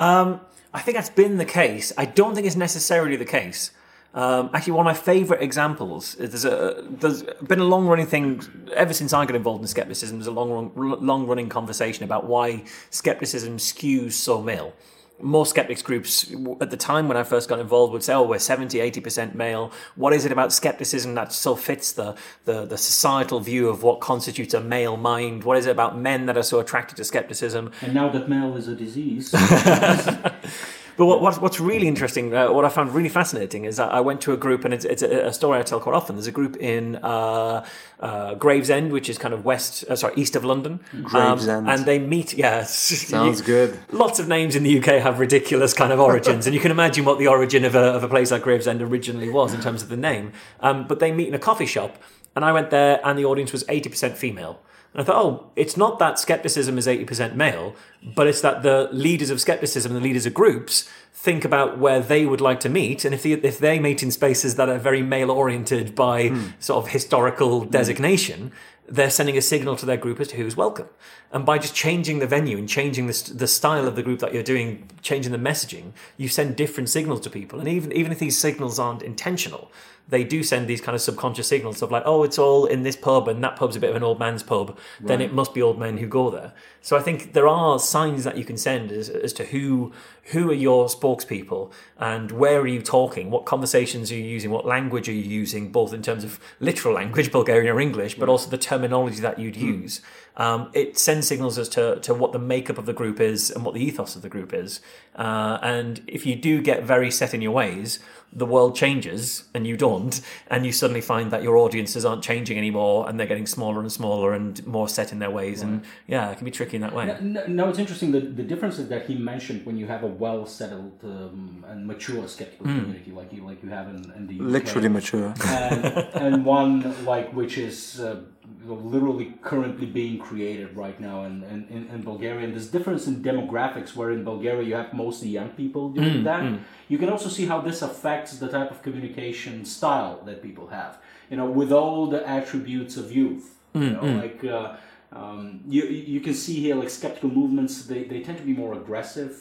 [0.00, 0.40] Um,
[0.72, 1.92] I think that's been the case.
[1.96, 3.70] I don't think it's necessarily the case.
[4.14, 8.06] Um, actually, one of my favourite examples is there's, a, there's been a long running
[8.06, 8.42] thing
[8.74, 10.18] ever since I got involved in skepticism.
[10.18, 14.72] There's a long long running conversation about why skepticism skews so male.
[15.20, 18.40] Most skeptics groups at the time when I first got involved would say, oh, we're
[18.40, 19.70] 70, 80% male.
[19.94, 24.00] What is it about skepticism that so fits the, the, the societal view of what
[24.00, 25.44] constitutes a male mind?
[25.44, 27.70] What is it about men that are so attracted to skepticism?
[27.80, 29.30] And now that male is a disease,
[30.96, 34.00] But what, what's, what's really interesting, uh, what I found really fascinating, is that I
[34.00, 36.16] went to a group, and it's, it's a, a story I tell quite often.
[36.16, 37.66] There's a group in uh,
[38.00, 40.80] uh, Gravesend, which is kind of west, uh, sorry, east of London.
[41.02, 41.68] Gravesend.
[41.68, 42.62] and they meet, yeah.
[42.64, 43.78] Sounds good.
[43.90, 47.04] Lots of names in the UK have ridiculous kind of origins, and you can imagine
[47.04, 49.88] what the origin of a, of a place like Gravesend originally was in terms of
[49.88, 50.32] the name.
[50.60, 51.98] Um, but they meet in a coffee shop,
[52.36, 54.60] and I went there, and the audience was 80% female.
[54.94, 57.74] And I thought, oh, it's not that skepticism is 80% male,
[58.14, 62.24] but it's that the leaders of skepticism, the leaders of groups, think about where they
[62.24, 63.04] would like to meet.
[63.04, 66.46] And if, the, if they meet in spaces that are very male oriented by hmm.
[66.60, 67.70] sort of historical hmm.
[67.70, 68.52] designation,
[68.88, 70.88] they're sending a signal to their group as to who's welcome.
[71.34, 74.32] And by just changing the venue and changing the, the style of the group that
[74.32, 77.58] you're doing, changing the messaging, you send different signals to people.
[77.58, 79.72] And even, even if these signals aren't intentional,
[80.08, 82.94] they do send these kind of subconscious signals of like, oh, it's all in this
[82.94, 84.78] pub and that pub's a bit of an old man's pub.
[85.00, 86.52] Then it must be old men who go there.
[86.82, 89.92] So I think there are signs that you can send as, as to who
[90.28, 94.64] who are your spokespeople and where are you talking, what conversations are you using, what
[94.64, 98.48] language are you using, both in terms of literal language, Bulgarian or English, but also
[98.48, 99.82] the terminology that you'd hmm.
[99.82, 100.00] use.
[100.36, 103.64] Um, it sends signals as to, to what the makeup of the group is and
[103.64, 104.80] what the ethos of the group is.
[105.14, 108.00] Uh, and if you do get very set in your ways,
[108.32, 112.58] the world changes and you don't, and you suddenly find that your audiences aren't changing
[112.58, 115.62] anymore and they're getting smaller and smaller and more set in their ways.
[115.62, 117.16] And yeah, it can be tricky in that way.
[117.20, 118.10] No, no, it's interesting.
[118.10, 121.86] The, the difference is that he mentioned when you have a well settled um, and
[121.86, 125.32] mature skeptical community like you like you have in, in the UK, Literally mature.
[125.46, 128.20] and, and one like which is uh,
[128.66, 132.44] literally currently being created right now in, in, in, in Bulgaria.
[132.44, 136.42] And there's difference in demographics where in Bulgaria you have mostly young people doing that.
[136.88, 140.98] You can also see how this affects the type of communication style that people have.
[141.30, 143.44] You know, with all the attributes of youth.
[143.74, 144.76] You know, like uh,
[145.20, 145.82] um, you
[146.14, 147.72] you can see here like skeptical movements.
[147.86, 149.32] They, they tend to be more aggressive.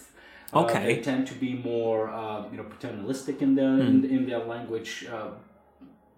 [0.53, 0.83] Uh, Okay.
[0.87, 4.91] they tend to be more uh, you know paternalistic in their in, in their language.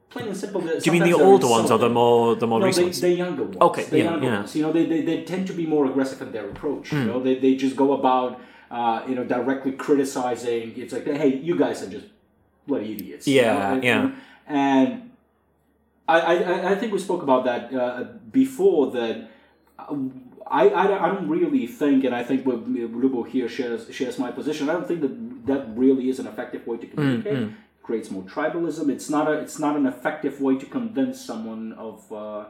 [0.10, 0.62] Plain and simple.
[0.62, 3.16] Do you mean the older ones or the more the more no, recent they, the
[3.16, 3.58] younger ones.
[3.60, 4.38] Okay, the yeah, younger yeah.
[4.40, 4.56] ones.
[4.56, 6.94] You know, they, they, they tend to be more aggressive in their approach.
[6.94, 8.40] You know, they, they just go about,
[8.72, 10.74] uh, you know, directly criticizing.
[10.78, 12.06] It's like, hey, you guys are just
[12.68, 13.28] bloody idiots.
[13.28, 14.12] you Yeah, know, and- yeah.
[14.48, 15.12] And
[16.08, 18.92] I, I, I- think we spoke about that uh, before.
[18.92, 19.28] That
[19.80, 19.96] uh,
[20.48, 24.32] I, I, don't- I don't really think, and I think Lubo here shares shares my
[24.32, 24.70] position.
[24.70, 27.34] I don't think that that really is an effective way to communicate.
[27.34, 27.54] Mm,
[27.88, 28.86] Creates more tribalism.
[28.96, 32.46] It's not a it's not an effective way to convince someone of uh,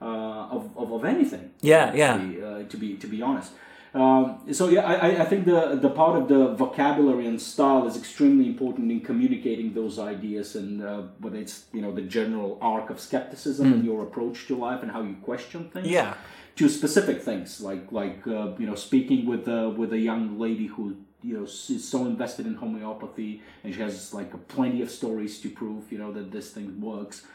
[0.00, 1.44] uh, of, of of anything.
[1.60, 2.14] Yeah, yeah.
[2.14, 3.50] actually, uh, to be to be honest.
[3.94, 7.96] Um, so yeah, I, I- think the the part of the vocabulary and style is
[7.96, 12.90] extremely important in communicating those ideas and uh, whether it's you know the general arc
[12.90, 15.86] of skepticism and your approach to life and how you question things.
[15.86, 15.92] Hmm.
[15.98, 16.14] Yeah.
[16.56, 20.66] To specific things like like uh, you know speaking with uh, with a young lady
[20.74, 20.84] who
[21.26, 25.48] you know is so invested in homeopathy and she has like plenty of stories to
[25.50, 27.26] prove you know that this thing works,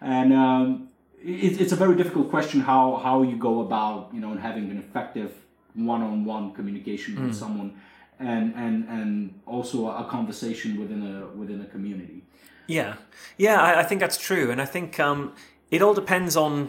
[0.00, 0.88] and um,
[1.22, 4.78] it, it's a very difficult question how how you go about you know having an
[4.78, 5.32] effective
[5.74, 7.80] one-on-one communication with someone
[8.18, 12.24] and and and also a conversation within a within a community.
[12.66, 12.96] Yeah,
[13.38, 15.32] yeah, I, I think that's true, and I think um,
[15.70, 16.68] it all depends on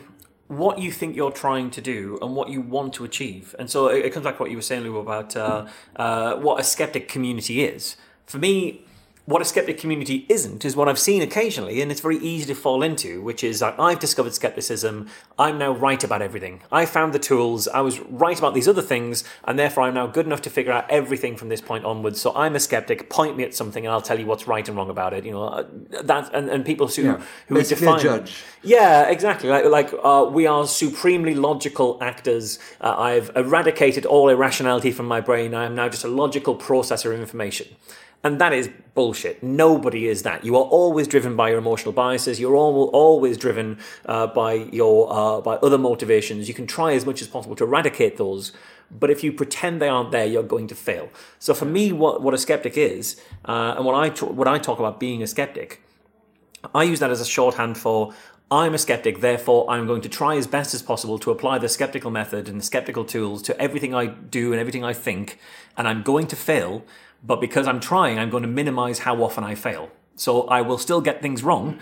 [0.50, 3.56] what you think you're trying to do and what you want to achieve.
[3.60, 6.36] And so it, it comes back to what you were saying, Lou, about uh, uh,
[6.38, 7.96] what a skeptic community is.
[8.26, 8.84] For me,
[9.30, 12.56] what a skeptic community isn't is what I've seen occasionally, and it's very easy to
[12.56, 15.08] fall into, which is I've discovered skepticism.
[15.38, 16.62] I'm now right about everything.
[16.72, 17.68] I found the tools.
[17.68, 20.72] I was right about these other things, and therefore I'm now good enough to figure
[20.72, 22.20] out everything from this point onwards.
[22.20, 23.08] So I'm a skeptic.
[23.12, 25.24] Point me at something, and I'll tell you what's right and wrong about it.
[25.26, 25.68] You know uh,
[26.02, 28.02] that, and, and people who Yeah, who are basically defined.
[28.02, 28.44] judge.
[28.64, 29.50] Yeah, exactly.
[29.50, 32.58] Like, like uh, we are supremely logical actors.
[32.82, 35.54] Uh, I've eradicated all irrationality from my brain.
[35.54, 37.68] I am now just a logical processor of information.
[38.24, 39.42] And that is bullshit.
[39.42, 40.44] Nobody is that.
[40.44, 42.38] You are always driven by your emotional biases.
[42.38, 46.50] You're al- always driven uh, by your uh, by other motivations.
[46.50, 48.52] You can try as much as possible to eradicate those,
[48.92, 51.10] but if you pretend they aren't there, you're going to fail.
[51.40, 54.58] So for me, what what a skeptic is, uh, and what I t- what I
[54.58, 55.82] talk about being a skeptic,
[56.76, 58.14] I use that as a shorthand for
[58.52, 61.70] I'm a skeptic, therefore I'm going to try as best as possible to apply the
[61.70, 65.38] skeptical method and the skeptical tools to everything I do and everything I think,
[65.78, 66.84] and I'm going to fail,
[67.24, 69.92] but because I'm trying, I'm going to minimize how often I fail.
[70.16, 71.78] So I will still get things wrong,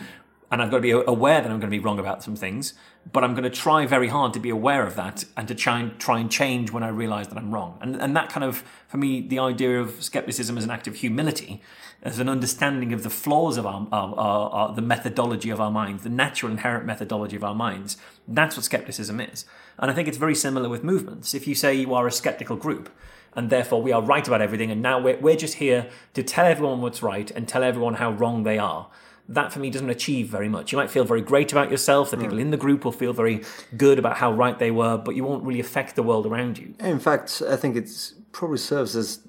[0.49, 2.73] and I've got to be aware that I'm going to be wrong about some things,
[3.12, 5.79] but I'm going to try very hard to be aware of that and to try
[5.79, 7.77] and, try and change when I realize that I'm wrong.
[7.81, 10.95] And, and that kind of, for me, the idea of skepticism as an act of
[10.95, 11.62] humility,
[12.01, 15.71] as an understanding of the flaws of our, our, our, our the methodology of our
[15.71, 19.43] minds, the natural inherent methodology of our minds, that's what skepticism is.
[19.77, 21.33] And I think it's very similar with movements.
[21.33, 22.89] If you say you are a skeptical group,
[23.33, 26.45] and therefore we are right about everything, and now we're, we're just here to tell
[26.45, 28.88] everyone what's right and tell everyone how wrong they are
[29.29, 30.71] that for me doesn't achieve very much.
[30.71, 33.43] You might feel very great about yourself, the people in the group will feel very
[33.75, 36.73] good about how right they were, but you won't really affect the world around you.
[36.79, 37.89] In fact, I think it
[38.31, 39.19] probably serves as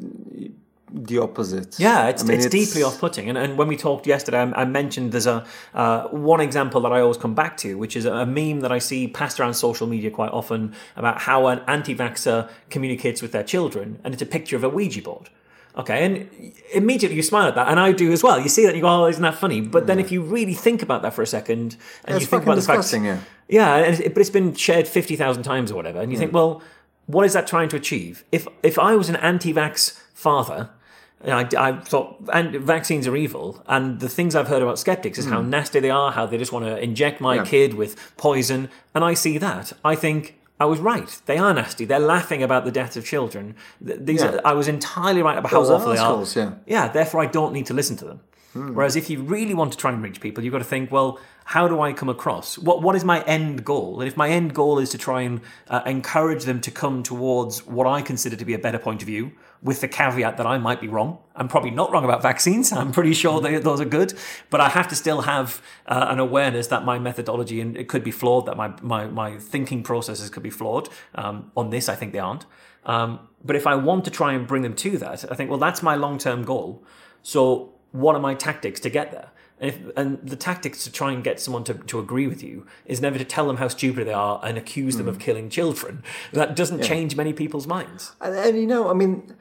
[0.90, 1.78] the opposite.
[1.78, 3.28] Yeah, it's, I mean, it's, deeply off-putting.
[3.28, 6.92] And, and when we talked yesterday, I, I mentioned there's a uh, one example that
[6.92, 9.86] I always come back to, which is a meme that I see passed around social
[9.86, 14.56] media quite often about how an anti-vaxxer communicates with their children, and it's a picture
[14.56, 15.30] of a Ouija board.
[15.78, 18.40] Okay, and immediately you smile at that, and I do as well.
[18.40, 20.54] You see that, and you go, "Oh, isn't that funny?" But then, if you really
[20.54, 23.20] think about that for a second, and you think about the fact, yeah.
[23.48, 26.32] yeah, and it, but it's been shared fifty thousand times or whatever, and you think,
[26.32, 26.62] well,
[27.06, 28.24] what is that trying to achieve?
[28.32, 30.70] If if I was an anti-vax father,
[31.20, 35.16] and I, I thought and vaccines are evil, and the things I've heard about skeptics
[35.16, 37.44] is how nasty they are, how they just want to inject my Yeah.
[37.44, 40.34] kid with poison, and I see that, I think.
[40.60, 41.20] I was right.
[41.26, 41.84] They are nasty.
[41.84, 43.54] They're laughing about the death of children.
[43.80, 44.36] These Yeah.
[44.36, 45.92] are, I was entirely right about how Those are awful
[46.24, 46.46] they are.
[46.46, 46.52] yeah.
[46.66, 48.20] Yeah, therefore I don't need to listen to them.
[48.54, 51.20] Whereas if you really want to try and reach people, you've got to think, well,
[51.44, 52.58] how do I come across?
[52.58, 54.00] What what is my end goal?
[54.00, 57.66] And if my end goal is to try and uh, encourage them to come towards
[57.66, 59.32] what I consider to be a better point of view,
[59.62, 61.18] with the caveat that I might be wrong.
[61.34, 62.72] I'm probably not wrong about vaccines.
[62.80, 64.14] I'm pretty sure they, those are good,
[64.50, 68.04] but I have to still have uh, an awareness that my methodology and it could
[68.04, 70.88] be flawed, that my my, my thinking processes could be flawed.
[71.14, 72.46] Um, on this, I think they aren't.
[72.84, 75.58] Um, but if I want to try and bring them to that, I think, well,
[75.58, 76.84] that's my long term goal.
[77.22, 79.30] So, what are my tactics to get there?
[79.60, 82.66] And, if, and the tactics to try and get someone to, to agree with you
[82.86, 86.04] is never to tell them how stupid they are and accuse them of killing children.
[86.32, 88.12] That doesn't change many people's minds.
[88.20, 89.34] And, and you know, I mean,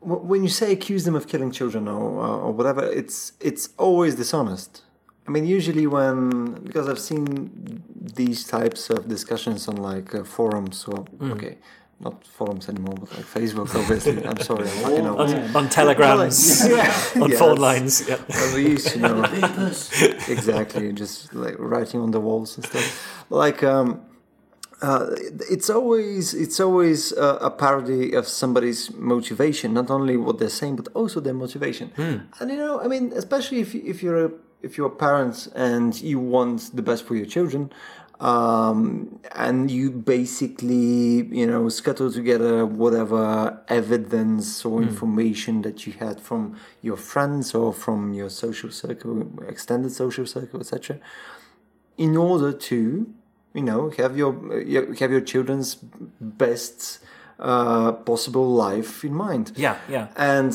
[0.00, 4.82] when you say accuse them of killing children or, or whatever, it's it's always dishonest.
[5.26, 7.82] I mean, usually when because I've seen
[8.14, 11.58] these types of discussions on like uh, forums or okay,
[12.00, 13.74] not forums anymore, but like Facebook.
[13.74, 15.20] Obviously, I'm sorry, I'm fucking old.
[15.20, 17.22] On, on telegrams, Yeah.
[17.22, 17.38] on Yes.
[17.38, 18.08] phone lines.
[18.08, 18.18] Yeah.
[18.28, 19.22] Well, we used to know
[20.28, 23.24] exactly, just like writing on the walls and stuff.
[23.30, 24.02] Like, um,
[24.80, 25.06] uh,
[25.50, 30.76] it's always it's always a, a parody of somebody's motivation, not only what they're saying,
[30.76, 31.90] but also their motivation.
[31.96, 34.30] And you know, I mean, especially if you, if you're a
[34.62, 37.70] if you're parents and you want the best for your children.
[38.20, 46.20] Um, and you basically, you know, scuttle together whatever evidence or information that you had
[46.20, 50.98] from your friends or from your social circle, extended social circle, etc
[51.98, 53.12] in order to
[53.54, 55.74] you know have your your- have your children's
[56.20, 57.00] best
[57.40, 59.52] uh, possible life in mind.
[59.56, 60.08] Yeah, yeah.
[60.16, 60.52] and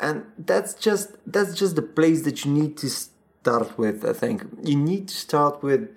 [0.00, 4.42] and that's just that's just the place that you need to start with i think.
[4.64, 5.90] You need to start with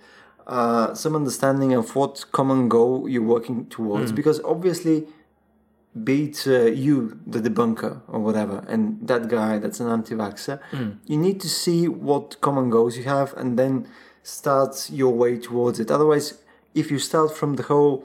[0.47, 4.12] uh, some understanding of what common goal you're working towards.
[4.15, 5.08] Because obviously
[6.03, 10.60] be it uh, you, the debunker or whatever, and that guy that's an anti-vaxxer,
[11.06, 13.88] you need to see what common goals you have and then
[14.23, 15.91] start your way towards it.
[15.91, 16.39] Otherwise,
[16.73, 18.03] if you start from the whole,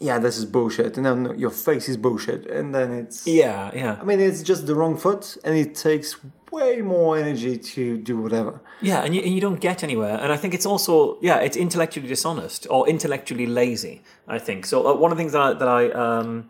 [0.00, 3.98] yeah, this is bullshit, and then your face is bullshit, and then it's Yeah, yeah.
[4.00, 6.16] I mean, it's just the wrong foot, and it takes
[6.52, 8.60] way more energy to do whatever.
[8.80, 10.18] Yeah, and you, and you don't get anywhere.
[10.18, 14.66] And I think it's also, yeah, it's intellectually dishonest or intellectually lazy, I think.
[14.66, 16.48] So uh, one of the things that I, that I um,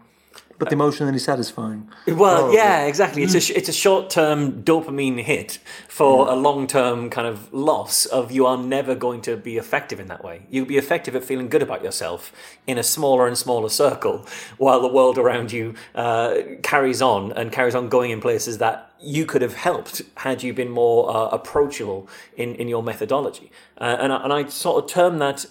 [0.58, 1.88] But emotionally satisfying.
[2.06, 3.22] Well, Oh, yeah, exactly.
[3.22, 7.52] It's a sh- it's a short term dopamine hit for a long term kind of
[7.52, 10.46] loss of you are never going to be effective in that way.
[10.50, 12.32] You'll be effective at feeling good about yourself
[12.66, 14.26] in a smaller and smaller circle,
[14.58, 18.90] while the world around you uh, carries on and carries on going in places that
[19.00, 23.50] you could have helped had you been more uh, approachable in in your methodology.
[23.80, 25.46] Uh, and I, and I sort of term that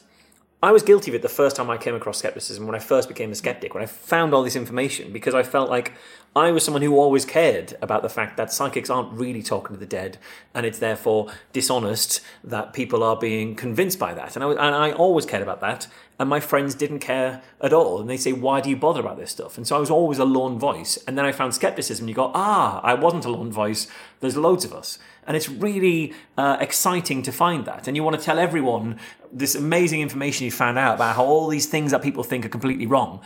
[0.61, 3.07] I was guilty of it the first time I came across skepticism when I first
[3.07, 5.93] became a skeptic, when I found all this information, because I felt like
[6.35, 9.79] I was someone who always cared about the fact that psychics aren't really talking to
[9.79, 10.17] the dead,
[10.55, 14.35] and it's therefore dishonest that people are being convinced by that.
[14.35, 18.01] And I, and I always cared about that, and my friends didn't care at all.
[18.01, 19.57] And they say, Why do you bother about this stuff?
[19.57, 20.97] And so I was always a lone voice.
[21.07, 23.87] And then I found skepticism, you go, Ah, I wasn't a lone voice.
[24.21, 24.97] There's loads of us.
[25.27, 27.87] And it's really uh, exciting to find that.
[27.87, 28.97] And you want to tell everyone
[29.31, 32.49] this amazing information you found out about how all these things that people think are
[32.49, 33.21] completely wrong.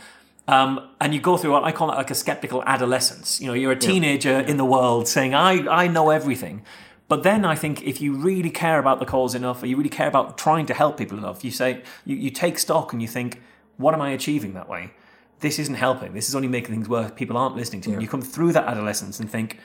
[0.48, 3.40] Um, and you go through what I call it like a skeptical adolescence.
[3.40, 6.64] You know, you're a teenager in the world saying, I, I know everything.
[7.06, 9.88] But then I think if you really care about the cause enough, or you really
[9.88, 13.08] care about trying to help people enough, you say, you, you take stock and you
[13.08, 13.40] think,
[13.76, 14.92] what am I achieving that way?
[15.40, 16.14] This isn't helping.
[16.14, 17.12] This is only making things worse.
[17.14, 18.02] People aren't listening to me.
[18.02, 19.58] You come through that adolescence and think,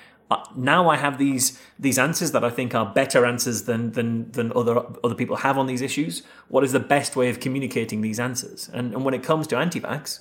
[0.56, 4.52] now I have these these answers that I think are better answers than than than
[4.56, 6.24] other other people have on these issues.
[6.50, 8.70] What is the best way of communicating these answers?
[8.74, 10.20] And and when it comes to anti-vax,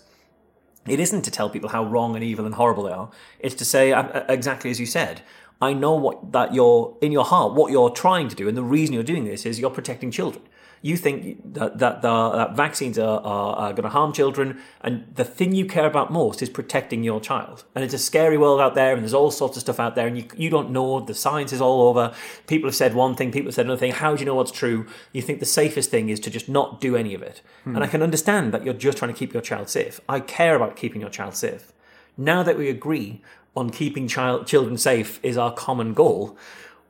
[0.87, 3.11] it isn't to tell people how wrong and evil and horrible they are.
[3.41, 5.23] It's to say uh, exactly as you said.
[5.61, 8.63] I know what that you're in your heart, what you're trying to do, and the
[8.63, 10.45] reason you're doing this is you're protecting children.
[10.87, 14.49] You think that that, the, that vaccines are, are, are going to harm children,
[14.83, 17.65] and the thing you care about most is protecting your child.
[17.75, 20.07] And it's a scary world out there, and there's all sorts of stuff out there,
[20.07, 21.01] and you, you don't know.
[21.01, 22.15] The science is all over.
[22.47, 23.93] People have said one thing, people have said another thing.
[23.93, 24.87] How do you know what's true?
[25.13, 27.43] You think the safest thing is to just not do any of it.
[27.65, 27.75] Hmm.
[27.75, 30.01] And I can understand that you're just trying to keep your child safe.
[30.09, 31.73] I care about keeping your child safe.
[32.17, 33.23] Now that we agree
[33.57, 36.37] on keeping child, children safe is our common goal,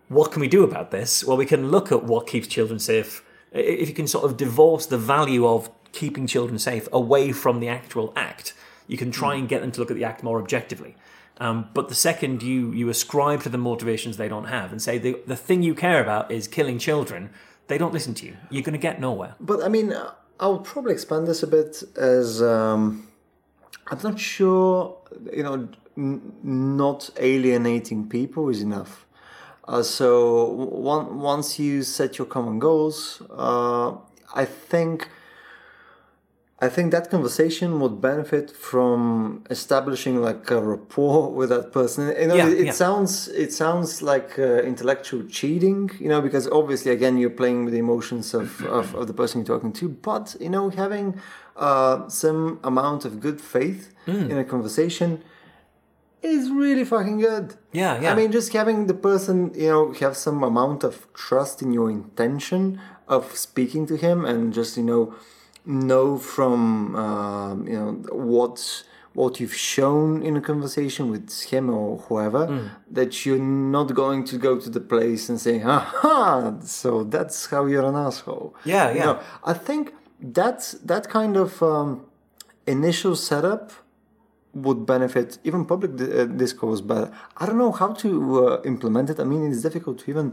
[0.09, 1.24] what can we do about this?
[1.24, 3.24] Well, we can look at what keeps children safe.
[3.57, 7.68] If you can sort of divorce the value of keeping children safe away from the
[7.68, 8.54] actual act,
[8.86, 10.94] you can try and get them to look at the act more objectively.
[11.38, 14.98] Um, but the second you, you ascribe to the motivations they don't have and say
[14.98, 17.30] the, the thing you care about is killing children,
[17.66, 18.36] they don't listen to you.
[18.50, 19.34] You're going to get nowhere.
[19.40, 19.94] But I mean,
[20.40, 23.09] I'll probably expand this a bit as um,
[23.88, 24.96] I'm not sure,
[25.32, 29.05] you know, n- not alienating people is enough.
[29.68, 30.44] Uh, so
[30.90, 33.92] one, once you set your common goals, uh,
[34.34, 35.08] I think
[36.58, 42.14] I think that conversation would benefit from establishing like a rapport with that person.
[42.18, 42.72] You know, Yeah, it, it yeah.
[42.72, 45.90] sounds it sounds like uh, intellectual cheating.
[46.00, 49.40] You know, because obviously, again, you're playing with the emotions of, of, of the person
[49.40, 49.88] you're talking to.
[49.88, 51.20] But you know, having
[51.56, 54.30] uh, some amount of good faith Hmm.
[54.30, 55.22] in a conversation
[56.27, 57.55] is really fucking good.
[57.72, 58.12] Yeah, yeah.
[58.12, 61.91] I mean, just having the person, you know, have some amount of trust in your
[61.91, 65.14] intention of speaking to him, and just you know,
[65.64, 71.97] know from um, you know what what you've shown in a conversation with him or
[72.07, 72.66] whoever Hmm.
[72.91, 73.39] that you're
[73.79, 77.97] not going to go to the place and say, "Aha!" So that's how you're an
[77.97, 78.55] asshole.
[78.64, 79.05] Yeah, You yeah.
[79.07, 82.05] know, I think that's that kind of um,
[82.66, 83.72] initial setup
[84.64, 88.09] would benefit even public di- uh, discourse but i don't know how to
[88.46, 89.18] uh, implement it.
[89.20, 90.26] I mean it's difficult to even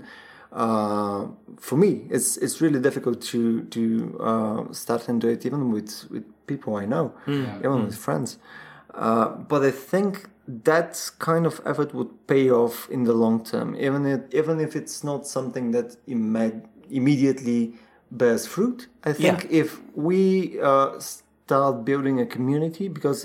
[0.63, 1.21] uh,
[1.67, 3.41] for me it's it's really difficult to
[3.76, 3.82] to
[4.30, 7.05] uh, start and do it even with with people i know
[7.59, 8.30] even with friends.
[8.93, 10.11] Uh, but i think
[10.69, 14.71] that kind of effort would pay off in the long term even if even if
[14.76, 17.74] it's not something that imme- immediately
[18.11, 18.88] bears fruit.
[19.03, 23.19] I think if we uh, start building a community because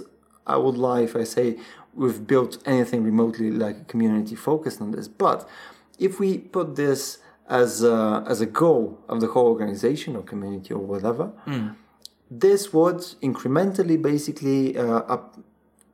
[0.48, 1.58] I would lie if I say
[1.94, 5.08] we've built anything remotely like a community focused on this.
[5.08, 5.48] But
[5.98, 7.18] if we put this
[7.48, 11.32] as a, as a goal of the whole organization or community or whatever,
[12.30, 15.38] this would incrementally basically uh, up,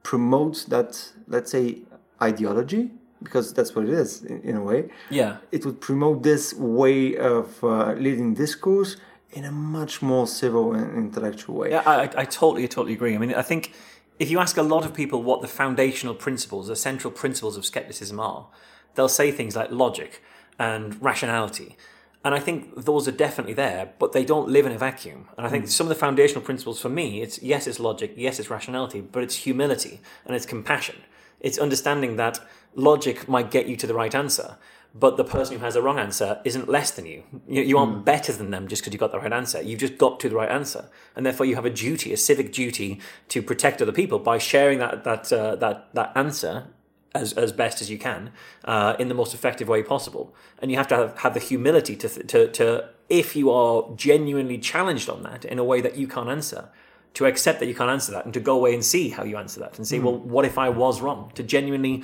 [0.02, 1.82] promote that, let's say,
[2.20, 2.90] ideology,
[3.22, 4.90] because that's what it is in, in a way.
[5.10, 5.36] Yeah.
[5.52, 8.96] It would promote this way of uh, leading discourse
[9.32, 11.70] in a much more civil and intellectual way.
[11.70, 13.14] Yeah, I, I I totally, totally agree.
[13.14, 13.72] I mean, I think
[14.18, 17.64] if you ask a lot of people what the foundational principles, the central principles of
[17.64, 18.48] skepticism are,
[18.94, 20.22] they'll say things like logic
[20.58, 21.76] and rationality.
[22.24, 25.28] And I think those are definitely there, but they don't live in a vacuum.
[25.36, 25.70] And I think hmm.
[25.70, 29.22] some of the foundational principles for me, it's yes, it's logic, yes, it's rationality, but
[29.22, 30.96] it's humility and it's compassion.
[31.40, 32.40] It's understanding that
[32.74, 34.56] logic might get you to the right answer,
[34.94, 37.24] but the person who has the wrong answer isn't less than you.
[37.48, 39.60] You, you aren't better than them just because you got the right answer.
[39.60, 42.52] You've just got to the right answer, and therefore you have a duty, a civic
[42.52, 46.68] duty, to protect other people by sharing that that uh, that that answer
[47.14, 48.32] as, as best as you can
[48.64, 50.34] uh, in the most effective way possible.
[50.60, 54.58] And you have to have, have the humility to, to, to, if you are genuinely
[54.58, 56.68] challenged on that in a way that you can't answer,
[57.14, 59.36] to accept that you can't answer that and to go away and see how you
[59.36, 61.30] answer that and say, well, what if I was wrong?
[61.36, 62.02] To genuinely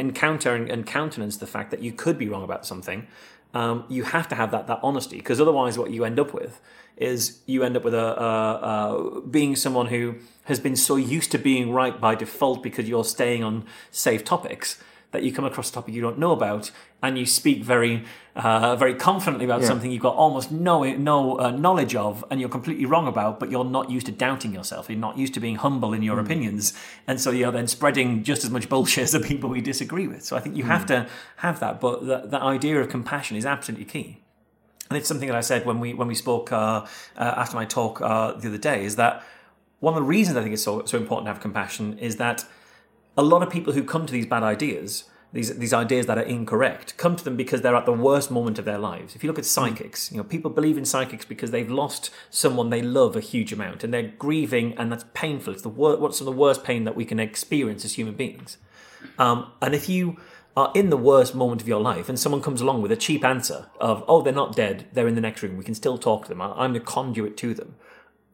[0.00, 3.06] encounter and, and countenance the fact that you could be wrong about something.
[3.52, 6.60] Um, you have to have that that honesty because otherwise, what you end up with
[6.96, 11.30] is you end up with a, a, a being someone who has been so used
[11.32, 14.82] to being right by default because you're staying on safe topics
[15.12, 16.70] that you come across a topic you don't know about
[17.02, 18.04] and you speak very
[18.36, 22.48] uh, very confidently about something you've got almost no no uh, knowledge of and you're
[22.48, 24.88] completely wrong about but you're not used to doubting yourself.
[24.88, 26.72] You're not used to being humble in your opinions.
[27.06, 30.24] And so you're then spreading just as much bullshit as the people we disagree with.
[30.24, 33.44] So I think you have to have that but the, the idea of compassion is
[33.44, 34.22] absolutely key.
[34.88, 36.86] And it's something that I said when we when we spoke uh, uh,
[37.16, 39.24] after my talk uh, the other day is that
[39.80, 42.44] one of the reasons I think it's so so important to have compassion is that
[43.16, 46.22] a lot of people who come to these bad ideas, these these ideas that are
[46.22, 49.14] incorrect, come to them because they're at the worst moment of their lives.
[49.14, 52.70] If you look at psychics, you know, people believe in psychics because they've lost someone
[52.70, 55.52] they love a huge amount and they're grieving, and that's painful.
[55.52, 58.58] It's the wor- what's the worst pain that we can experience as human beings.
[59.18, 60.18] Um, and if you
[60.56, 63.24] are in the worst moment of your life and someone comes along with a cheap
[63.24, 66.24] answer of, oh, they're not dead, they're in the next room, we can still talk
[66.24, 67.76] to them, I'm the conduit to them,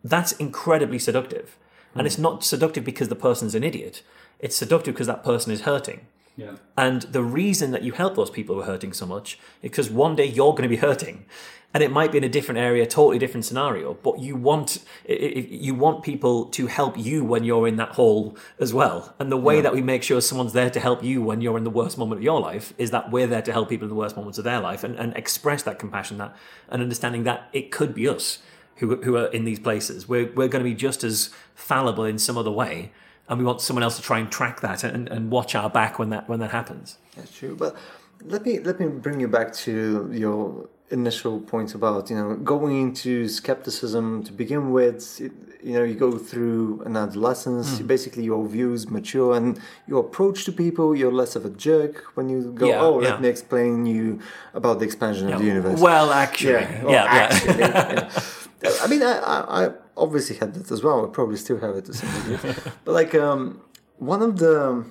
[0.02, 1.58] that's incredibly seductive.
[1.94, 4.02] And it's not seductive because the person's an idiot,
[4.40, 6.06] it's seductive because that person is hurting.
[6.36, 6.56] Yeah.
[6.76, 9.90] And the reason that you help those people who are hurting so much is because
[9.90, 11.24] one day you're going to be hurting,
[11.72, 13.94] and it might be in a different area, totally different scenario.
[13.94, 18.72] But you want you want people to help you when you're in that hole as
[18.74, 19.14] well.
[19.18, 21.64] And the way that we make sure someone's there to help you when you're in
[21.64, 23.94] the worst moment of your life is that we're there to help people in the
[23.94, 26.36] worst moments of their life and, and express that compassion, that
[26.68, 28.38] and understanding that it could be us
[28.76, 30.06] who who are in these places.
[30.06, 32.92] We're we're going to be just as fallible in some other way
[33.28, 35.98] and we want someone else to try and track that and, and watch our back
[35.98, 36.98] when that when that happens.
[37.16, 37.56] That's true.
[37.56, 37.76] But
[38.22, 42.80] let me let me bring you back to your initial point about you know going
[42.80, 45.20] into skepticism to begin with.
[45.20, 47.80] It, you know, you go through an adolescence.
[47.80, 49.58] You basically, your views mature, and
[49.88, 50.94] your approach to people.
[50.94, 52.68] You're less of a jerk when you go.
[52.68, 53.10] Yeah, oh, yeah.
[53.10, 54.20] let me explain you
[54.54, 55.80] about the expansion of the universe.
[55.80, 57.28] Well, actually, Yeah, yeah, well, yeah.
[57.30, 58.72] actually, yeah.
[58.82, 61.06] I mean, I, I obviously had that as well.
[61.06, 62.54] I probably still have it to some degree.
[62.84, 63.60] but like, um,
[63.98, 64.84] one of the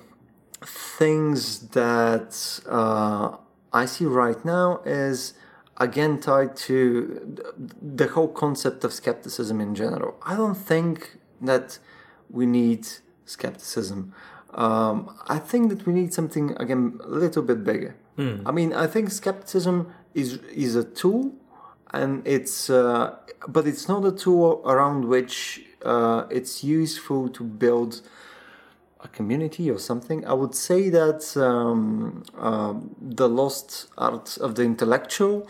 [0.64, 3.36] things that uh,
[3.72, 5.34] I see right now is
[5.76, 7.36] again tied to
[7.82, 10.16] the whole concept of skepticism in general.
[10.22, 11.78] I don't think that
[12.30, 12.86] we need
[13.24, 14.14] skepticism.
[14.54, 17.96] Um, I think that we need something again a little bit bigger.
[18.46, 21.34] I mean, I think skepticism is is a tool,
[21.92, 23.16] and it's uh,
[23.48, 28.02] but it's not a tool around which uh, it's useful to build
[29.00, 30.26] a community or something.
[30.26, 35.46] I would say that um, um, the lost art of the intellectual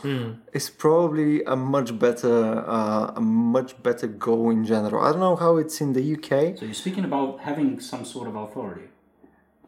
[0.53, 5.03] is probably a much better uh, a much better goal in general.
[5.03, 6.59] I don't know how it's in the UK.
[6.59, 8.89] So you're speaking about having some sort of authority,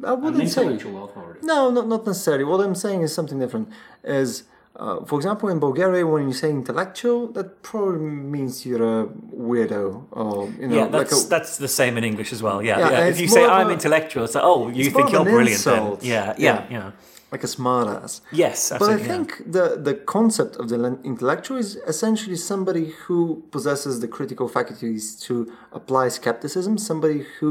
[0.04, 1.40] I wouldn't say intellectual authority.
[1.42, 2.44] no, not not necessarily.
[2.44, 3.68] What I'm saying is something different.
[4.04, 4.44] Is
[4.78, 8.00] uh, for example, in Bulgaria, when you say intellectual, that probably
[8.34, 9.06] means you're a
[9.48, 12.58] weirdo, or you know, Yeah, like that's a, that's the same in English as well.
[12.62, 13.06] Yeah, Yeah, yeah.
[13.12, 16.00] If you say I'm a- intellectual, it's like, oh, you think you're brilliant insult.
[16.00, 16.10] then?
[16.10, 16.58] Yeah, Yeah.
[16.70, 16.90] yeah, yeah.
[17.34, 18.12] like a smartass.
[18.44, 19.02] Yes, But I absolutely.
[19.06, 19.12] yeah.
[19.14, 20.76] think the, the concept of the
[21.12, 23.18] intellectual is essentially somebody who
[23.54, 25.34] possesses the critical faculties to
[25.78, 27.50] apply skepticism, somebody who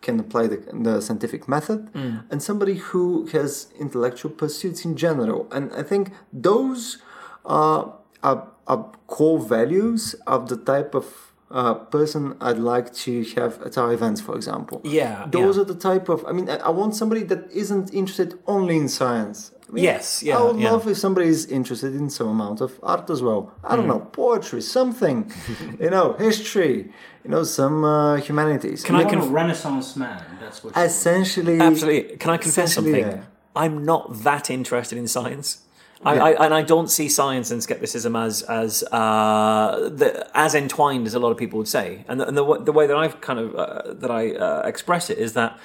[0.00, 2.22] can apply the, the scientific method, Mm.
[2.30, 5.48] and somebody who has intellectual pursuits in general.
[5.50, 6.98] And I think those
[7.44, 11.06] are, are, are core values of the type of
[11.50, 14.80] uh, person I'd like to have at our events, for example.
[14.84, 15.62] Yeah, Those yeah.
[15.62, 18.88] are the type of, I mean, I, I want somebody that isn't interested only in
[18.88, 19.52] science.
[19.68, 20.70] I mean, Yes, yeah, I would yeah.
[20.70, 23.52] love if somebody is interested in some amount of art as well.
[23.62, 23.88] I don't Mm.
[23.88, 25.30] know, poetry, something,
[25.80, 26.90] you know, history,
[27.24, 28.82] you know, some uh, humanities.
[28.82, 30.22] Can I You're conf- a Renaissance man.
[30.40, 30.74] That's what.
[30.74, 32.16] you- essentially, Absolutely.
[32.16, 32.94] Can I confess something?
[32.96, 33.24] yeah.
[33.54, 35.58] I'm not that interested in science.
[36.04, 36.24] I, Yeah.
[36.24, 41.14] I, and I don't see science and skepticism as as uh, the, as entwined as
[41.14, 42.04] a lot of people would say.
[42.08, 45.10] And the, and the, the way that I've kind of uh, that I uh, express
[45.10, 45.58] it is that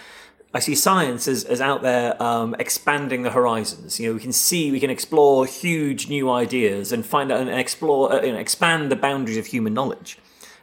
[0.55, 3.99] I see science as, as out there um, expanding the horizons.
[3.99, 7.49] You know, we can see, we can explore huge new ideas and find out and
[7.49, 10.19] explore, uh, expand the boundaries of human knowledge.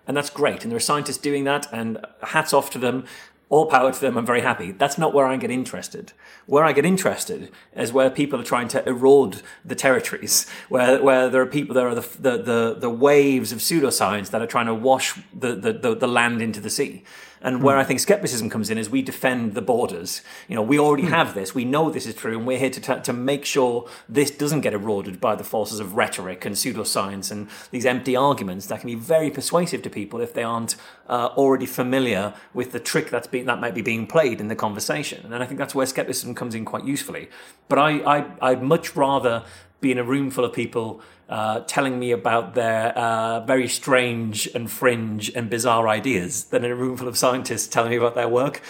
[0.07, 0.63] And that's great.
[0.63, 3.05] And there are scientists doing that, and hats off to them.
[3.49, 4.17] All power to them.
[4.17, 4.71] I'm very happy.
[4.71, 6.13] That's not where I get interested.
[6.47, 11.29] Where I get interested is where people are trying to erode the territories, where where
[11.29, 14.67] there are people, there are the the the, the waves of pseudoscience that are trying
[14.67, 17.03] to wash the, the, the, the land into the sea.
[17.43, 20.21] And where I think skepticism comes in is we defend the borders.
[20.47, 21.55] You know, we already have this.
[21.55, 24.61] We know this is true, and we're here to, t- to make sure this doesn't
[24.61, 28.89] get eroded by the forces of rhetoric and pseudoscience and these empty arguments that can
[28.89, 30.77] be very persuasive to people if they aren't
[31.09, 34.57] uh, already familiar with the trick that's being, that might be being played in the
[34.57, 35.33] conversation.
[35.33, 37.31] And I think that's where skepticism comes in quite usefully.
[37.69, 39.45] But I, I, I'd much rather
[39.81, 44.49] be in a room full of people uh, telling me about their uh, very strange
[44.55, 48.15] and fringe and bizarre ideas than in a room full of scientists telling me about
[48.15, 48.61] their work.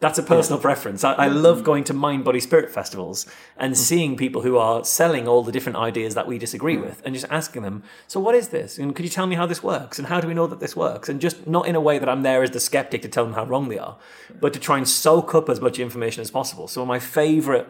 [0.00, 1.02] That's a personal preference.
[1.02, 5.26] I, I love going to mind, body, spirit festivals and seeing people who are selling
[5.26, 8.50] all the different ideas that we disagree with and just asking them, so what is
[8.50, 8.78] this?
[8.78, 9.98] And could you tell me how this works?
[9.98, 11.08] And how do we know that this works?
[11.08, 13.34] And just not in a way that I'm there as the skeptic to tell them
[13.34, 13.96] how wrong they are,
[14.40, 16.68] but to try and soak up as much information as possible.
[16.68, 17.68] So my favorite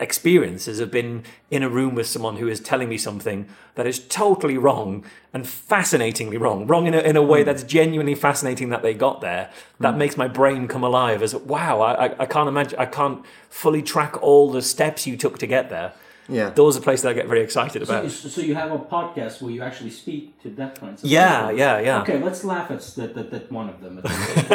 [0.00, 3.98] experiences have been in a room with someone who is telling me something that is
[3.98, 6.66] totally wrong and fascinatingly wrong.
[6.66, 7.46] Wrong in a, in a way hmm.
[7.46, 9.50] that's genuinely fascinating that they got there.
[9.78, 9.98] That hmm.
[9.98, 13.82] makes my brain come alive as, wow, I, I, I can't imagine, I can't fully
[13.82, 15.92] track all the steps you took to get there.
[16.30, 16.50] Yeah.
[16.50, 18.10] Those are places that I get very excited So, about.
[18.10, 21.58] so you have a podcast where you actually speak to that kinds of Yeah, people.
[21.58, 22.02] yeah, yeah.
[22.02, 24.00] Okay, let's laugh at that, that, that one of them.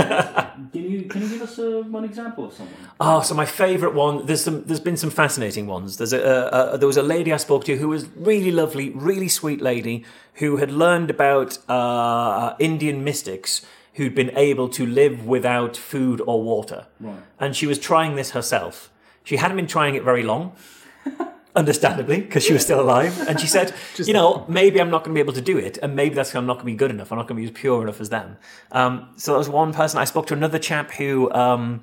[0.74, 2.76] can you can you give us uh, one example of someone?
[3.00, 4.26] Oh, so my favourite one.
[4.26, 4.64] There's some.
[4.66, 5.98] There's been some fascinating ones.
[5.98, 8.90] There's a, a, a there was a lady I spoke to who was really lovely,
[8.92, 10.06] really sweet lady
[10.36, 16.44] who had learned about uh, Indian mystics who'd been able to live without food or
[16.44, 17.16] water, Right.
[17.40, 18.92] and she was trying this herself.
[19.24, 20.52] She hadn't been trying it very long.
[21.56, 25.14] Understandably, because she was still alive, and she said, "You know, maybe I'm not going
[25.14, 26.92] to be able to do it, and maybe that's I'm not going to be good
[26.92, 27.12] enough.
[27.14, 28.38] I'm not going to be as pure enough as them."
[28.74, 29.98] Um, so that was one person.
[29.98, 31.82] I spoke to another chap who um,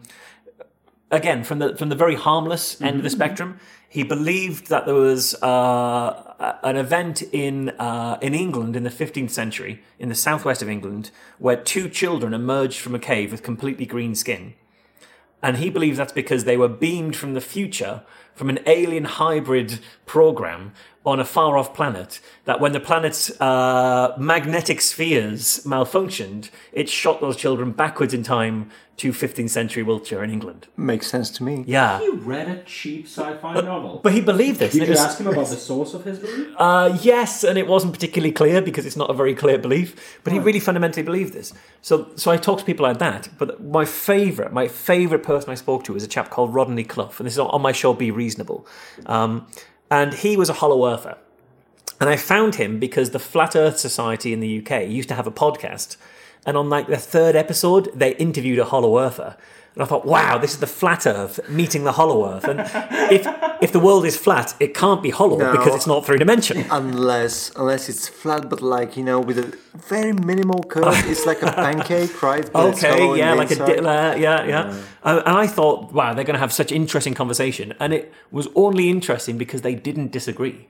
[1.10, 3.60] again from the from the very harmless end of the spectrum.
[3.88, 9.30] He believed that there was uh, an event in uh, in England in the 15th
[9.30, 13.84] century, in the southwest of England, where two children emerged from a cave with completely
[13.84, 14.54] green skin,
[15.42, 18.02] And he believes that's because they were beamed from the future
[18.34, 20.72] from an alien hybrid program
[21.04, 27.20] on a far off planet that when the planet's uh, magnetic spheres malfunctioned, it shot
[27.20, 28.70] those children backwards in time
[29.02, 30.66] to 15th century Wiltshire in England.
[30.76, 31.64] Makes sense to me.
[31.66, 32.00] Yeah.
[32.00, 34.00] He read a cheap sci-fi novel.
[34.02, 34.72] But he believed this.
[34.72, 36.54] Did you it was- ask him about the source of his belief?
[36.56, 40.18] Uh, yes, and it wasn't particularly clear because it's not a very clear belief.
[40.24, 41.52] But he really fundamentally believed this.
[41.82, 43.28] So, so I talked to people like that.
[43.38, 47.20] But my favourite, my favourite person I spoke to was a chap called Rodney Cluff,
[47.20, 47.92] and this is on my show.
[47.92, 48.66] Be reasonable,
[49.06, 49.46] um,
[49.90, 51.18] and he was a Hollow Earther.
[52.00, 55.26] And I found him because the Flat Earth Society in the UK used to have
[55.28, 55.96] a podcast,
[56.46, 59.36] and on like the third episode, they interviewed a Hollow Earther.
[59.74, 62.44] And I thought, wow, this is the flat Earth meeting the Hollow Earth.
[62.44, 62.60] And
[63.10, 63.26] if
[63.62, 65.52] if the world is flat, it can't be hollow No.
[65.52, 66.64] because it's not three dimensional.
[66.70, 69.56] Unless unless it's flat, but like you know, with a
[69.88, 70.84] very minimal curve.
[71.08, 72.50] it's like a pancake, right?
[72.52, 73.76] But Okay, yeah, like a inside.
[73.76, 74.74] di- uh, yeah, yeah.
[75.02, 78.48] Uh, and I thought, wow, they're going to have such interesting conversation, and it was
[78.54, 80.68] only interesting because they didn't disagree.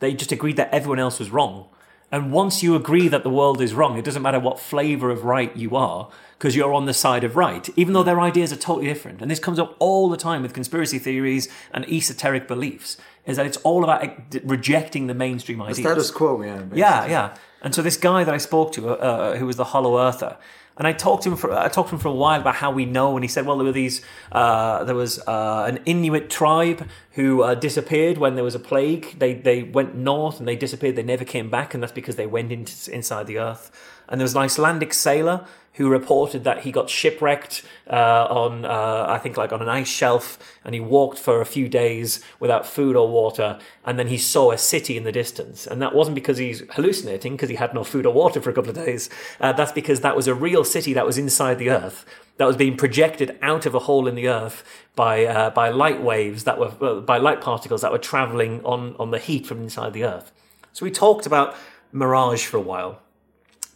[0.00, 1.66] They just agreed that everyone else was wrong.
[2.12, 5.24] And once you agree that the world is wrong, it doesn't matter what flavor of
[5.24, 8.56] right you are, because you're on the side of right, even though their ideas are
[8.56, 9.20] totally different.
[9.20, 13.46] And this comes up all the time with conspiracy theories and esoteric beliefs, is that
[13.46, 14.04] it's all about
[14.44, 15.78] rejecting the mainstream ideas.
[15.78, 16.56] Status quo, yeah.
[16.56, 16.78] basically.
[16.78, 17.36] Yeah, yeah.
[17.62, 20.36] And so this guy that I spoke to, uh, uh, who was the Hollow Earther,
[20.76, 22.70] and I talked to him for I talked to him for a while about how
[22.72, 24.02] we know, and he said, well, there were these,
[24.32, 29.18] uh, there was uh, an Inuit tribe who uh, disappeared when there was a plague.
[29.18, 30.96] They they went north and they disappeared.
[30.96, 33.70] They never came back, and that's because they went into, inside the earth.
[34.08, 39.06] And there was an Icelandic sailor who reported that he got shipwrecked uh, on, uh,
[39.08, 42.64] I think, like on an ice shelf, and he walked for a few days without
[42.64, 45.66] food or water, and then he saw a city in the distance.
[45.66, 48.52] And that wasn't because he's hallucinating, because he had no food or water for a
[48.52, 49.10] couple of days.
[49.40, 52.06] Uh, that's because that was a real city that was inside the earth,
[52.36, 54.64] that was being projected out of a hole in the earth
[54.94, 58.94] by uh, by light waves that were uh, by light particles that were traveling on
[58.98, 60.30] on the heat from inside the earth.
[60.72, 61.56] So we talked about
[61.92, 63.00] mirage for a while.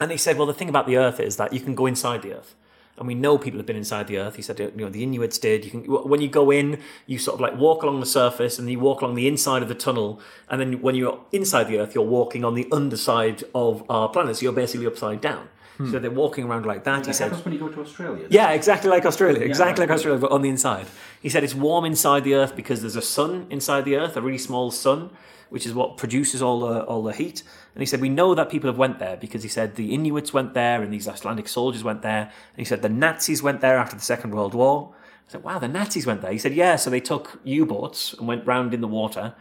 [0.01, 2.22] And he said, well, the thing about the Earth is that you can go inside
[2.22, 2.55] the Earth.
[2.96, 4.36] And we know people have been inside the Earth.
[4.36, 5.64] He said, you know, the Inuits did.
[5.64, 8.68] You can, when you go in, you sort of like walk along the surface and
[8.68, 10.20] you walk along the inside of the tunnel.
[10.49, 14.36] And then when you're inside the Earth, you're walking on the underside of our planet.
[14.36, 15.49] So you're basically upside down.
[15.78, 15.99] So hmm.
[15.99, 17.07] they're walking around like that.
[17.07, 18.26] he said, when you go to Australia.
[18.30, 19.42] yeah, exactly like Australia.
[19.42, 20.86] Exactly like Australia, but on the inside.
[21.22, 24.20] He said it's warm inside the Earth because there's a sun inside the Earth, a
[24.20, 25.11] really small sun,
[25.51, 27.42] which is what produces all the all the heat.
[27.74, 30.32] And he said we know that people have went there because he said the Inuits
[30.32, 32.22] went there and these Icelandic soldiers went there.
[32.22, 34.94] And he said the Nazis went there after the Second World War.
[35.28, 36.32] I said, wow, the Nazis went there.
[36.32, 39.34] He said, yeah, so they took U-boats and went round in the water.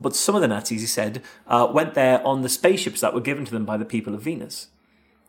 [0.00, 3.20] But some of the Nazis, he said, uh, went there on the spaceships that were
[3.20, 4.66] given to them by the people of Venus.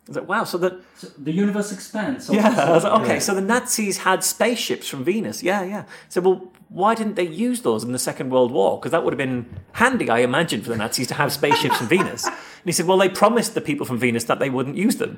[0.07, 2.27] I was like, wow, so that So the universe expands.
[2.29, 3.19] yeah, I was like, okay, Yeah.
[3.19, 5.43] so the Nazis had spaceships from Venus.
[5.43, 5.83] Yeah, yeah.
[6.07, 8.77] So, well, why didn't they use those in the Second World War?
[8.79, 11.87] Because that would have been handy, I imagine, for the Nazis to have spaceships from
[11.97, 12.25] Venus.
[12.25, 15.17] And he said, well, they promised the people from Venus that they wouldn't use them.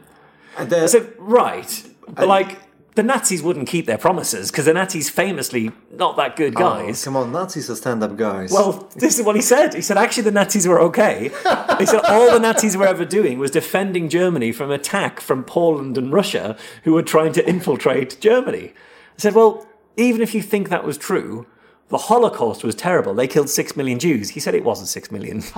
[0.57, 2.59] And I said, right, but like
[2.95, 7.03] the Nazis wouldn't keep their promises because the Nazis famously not that good Oh, guys.
[7.05, 8.51] come on, Nazis are stand-up guys.
[8.51, 9.73] Well, this is what he said.
[9.73, 11.31] He said, actually, the Nazis were okay.
[11.79, 15.97] He said, all the Nazis were ever doing was defending Germany from attack from Poland
[15.97, 18.73] and Russia, who were trying to infiltrate Germany.
[18.73, 19.65] I said, well,
[19.97, 21.45] even if you think that was true,
[21.89, 23.13] the Holocaust was terrible.
[23.13, 24.29] They killed six million Jews.
[24.29, 25.41] He said it wasn't six million.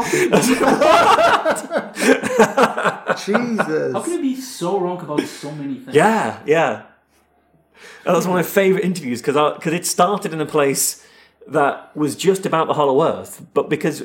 [3.25, 3.93] Jesus.
[3.93, 5.95] How can you be so wrong about so many things?
[5.95, 6.83] Yeah, yeah.
[8.05, 11.05] That was one of my favourite interviews because because it started in a place
[11.47, 14.03] that was just about the Hollow Earth, but because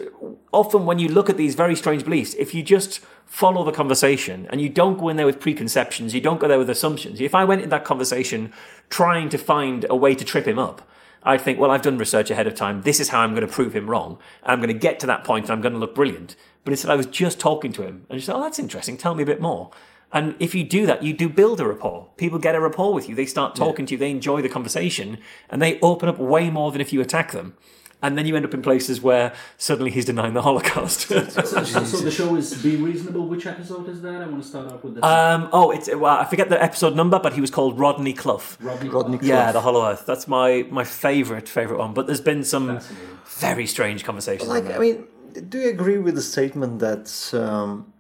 [0.52, 4.46] often when you look at these very strange beliefs, if you just follow the conversation
[4.50, 7.20] and you don't go in there with preconceptions, you don't go there with assumptions.
[7.20, 8.52] If I went in that conversation
[8.88, 10.88] trying to find a way to trip him up,
[11.22, 12.82] I'd think, well, I've done research ahead of time.
[12.82, 14.18] This is how I'm going to prove him wrong.
[14.44, 16.36] I'm going to get to that point and I'm going to look brilliant.
[16.64, 18.96] But instead, I was just talking to him and he said, oh, that's interesting.
[18.96, 19.70] Tell me a bit more.
[20.12, 22.08] And if you do that, you do build a rapport.
[22.16, 23.14] People get a rapport with you.
[23.14, 23.98] They start talking to you.
[23.98, 25.18] They enjoy the conversation
[25.50, 27.56] and they open up way more than if you attack them.
[28.00, 31.08] And then you end up in places where suddenly he's denying the Holocaust.
[31.08, 33.26] So, so, so the show is Be Reasonable.
[33.26, 34.22] Which episode is that?
[34.22, 35.04] I want to start off with this.
[35.04, 38.56] um, oh, it's well, I forget the episode number, but he was called Rodney Cluff.
[38.60, 38.88] Rodney.
[38.88, 40.06] Rodney Yeah, the Hollow Earth.
[40.06, 41.92] That's my my favorite favorite one.
[41.92, 42.80] But there's been some
[43.26, 44.48] very strange conversations.
[44.48, 45.04] Like, I mean,
[45.48, 47.92] do you agree with the statement that um,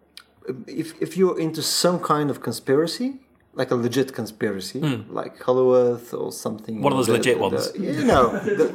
[0.66, 3.20] if if you're into some kind of conspiracy,
[3.58, 4.80] like a legit conspiracy,
[5.10, 6.80] like Hollow Earth or something.
[6.80, 7.72] One of those the- legit the- ones.
[7.74, 8.54] You know, the,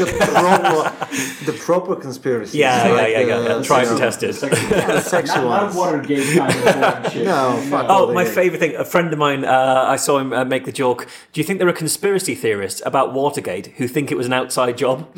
[0.00, 1.06] the proper,
[1.44, 2.58] the proper conspiracy.
[2.58, 3.62] Yeah, yeah, yeah, yeah, yeah.
[3.62, 4.34] Tried and tested.
[4.42, 4.48] Yeah,
[4.96, 5.74] the sexual not, not.
[5.74, 7.24] Watergate kind of boring shit.
[7.26, 8.74] No, fuck Oh, my favorite thing.
[8.76, 11.06] A friend of mine, uh, I saw him uh, make the joke.
[11.32, 14.78] Do you think there are conspiracy theorists about Watergate who think it was an outside
[14.78, 15.06] job?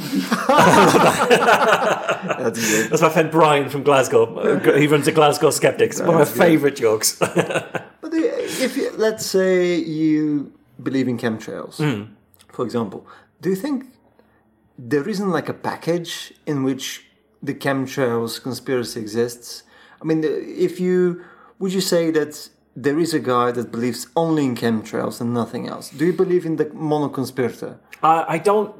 [2.38, 2.90] That's good.
[2.90, 4.24] That's my friend Brian from Glasgow.
[4.36, 6.00] Uh, He runs the Glasgow Skeptics.
[6.00, 6.28] One of my good.
[6.34, 7.16] favourite jokes.
[7.18, 12.12] But the- if you, let's say you believe in chemtrails, Hmm.
[12.52, 13.06] for example,
[13.40, 13.84] do you think
[14.78, 17.06] there isn't like a package in which
[17.42, 19.62] the chemtrails conspiracy exists?
[20.02, 21.22] I mean, if you
[21.58, 25.66] would you say that there is a guy that believes only in chemtrails and nothing
[25.66, 25.88] else?
[25.90, 27.78] Do you believe in the monoconspirator?
[28.02, 28.74] Uh, I don't.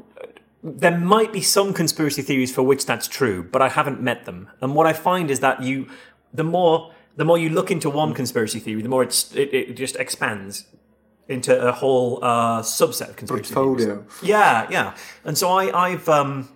[0.63, 4.49] There might be some conspiracy theories for which that's true, but I haven't met them.
[4.61, 5.87] And what I find is that you,
[6.35, 9.73] the more the more you look into one conspiracy theory, the more it's, it, it
[9.75, 10.67] just expands
[11.29, 13.87] into a whole uh, subset of conspiracy theories.
[13.87, 14.07] Portfolio.
[14.23, 14.97] Yeah, yeah.
[15.25, 16.49] And so I, I've um,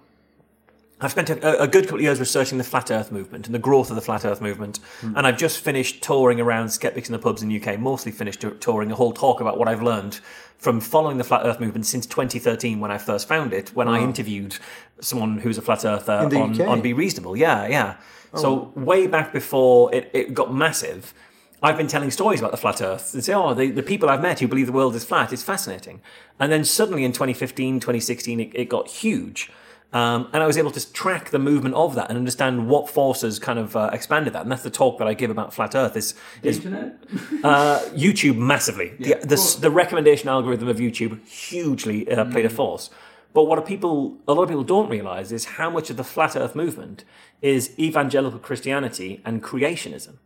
[1.00, 3.58] I've spent a, a good couple of years researching the flat Earth movement and the
[3.58, 7.18] growth of the flat Earth movement, and I've just finished touring around skeptics in the
[7.18, 7.80] pubs in the UK.
[7.80, 10.20] Mostly finished touring a whole talk about what I've learned
[10.58, 13.70] from following the flat Earth movement since 2013 when I first found it.
[13.70, 14.58] When I interviewed
[15.00, 17.34] someone who's a flat Earther the on, on Be Reasonable.
[17.34, 17.96] Yeah, yeah.
[18.38, 21.14] So way back before it, it got massive.
[21.62, 24.22] I've been telling stories about the flat Earth and say, oh, the, the people I've
[24.22, 26.00] met who believe the world is flat, it's fascinating.
[26.38, 29.50] And then suddenly in 2015, 2016, it, it got huge.
[29.92, 33.40] Um, and I was able to track the movement of that and understand what forces
[33.40, 34.42] kind of uh, expanded that.
[34.42, 36.96] And that's the talk that I give about flat Earth is, is Internet?
[37.44, 38.92] uh, YouTube massively.
[38.98, 42.90] Yeah, the, the, the recommendation algorithm of YouTube hugely uh, played a force.
[43.32, 46.04] But what a people, a lot of people don't realize is how much of the
[46.04, 47.04] flat Earth movement
[47.42, 50.16] is evangelical Christianity and creationism.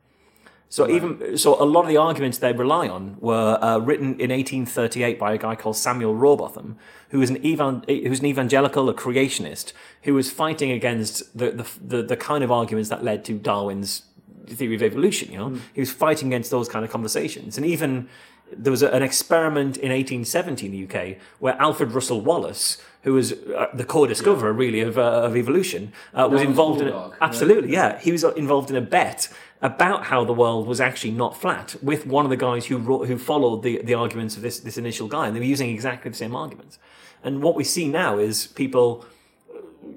[0.69, 4.31] So even so, a lot of the arguments they rely on were uh, written in
[4.31, 6.77] 1838 by a guy called Samuel Rowbotham,
[7.11, 11.67] who was an evan- who's an evangelical, a creationist, who was fighting against the, the
[11.81, 14.03] the the kind of arguments that led to Darwin's
[14.49, 15.31] theory of evolution.
[15.31, 18.09] You know, he was fighting against those kind of conversations, and even
[18.53, 23.15] there was a, an experiment in 1870 in the UK where Alfred Russel Wallace, who
[23.15, 27.11] was uh, the co-discoverer really of, uh, of evolution, uh, was involved in right?
[27.21, 27.99] Absolutely, yeah.
[27.99, 29.29] He was involved in a bet
[29.63, 33.09] about how the world was actually not flat with one of the guys who wrote,
[33.09, 36.11] who followed the, the arguments of this this initial guy, and they were using exactly
[36.11, 36.79] the same arguments.
[37.23, 39.07] And what we see now is people.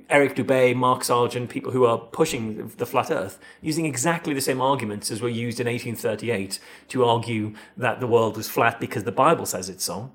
[0.10, 4.62] Eric Dubay, Mark Sargent, people who are pushing the flat Earth, using exactly the same
[4.62, 6.60] arguments as were used in 1838
[6.90, 10.12] to argue that the world was flat because the Bible says it's so.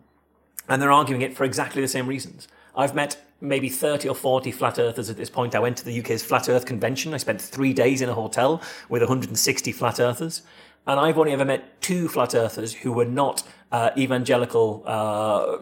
[0.69, 2.49] And they're arguing it for exactly the same reasons.
[2.75, 5.55] I've met maybe 30 or 40 flat earthers at this point.
[5.55, 7.13] I went to the UK's Flat Earth Convention.
[7.13, 10.43] I spent three days in a hotel with 160 flat earthers.
[10.87, 15.59] And I've only ever met two flat earthers who were not uh, evangelical uh,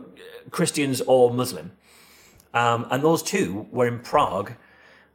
[0.50, 1.72] Christians or Muslim.
[2.52, 4.52] Um, and those two were in Prague.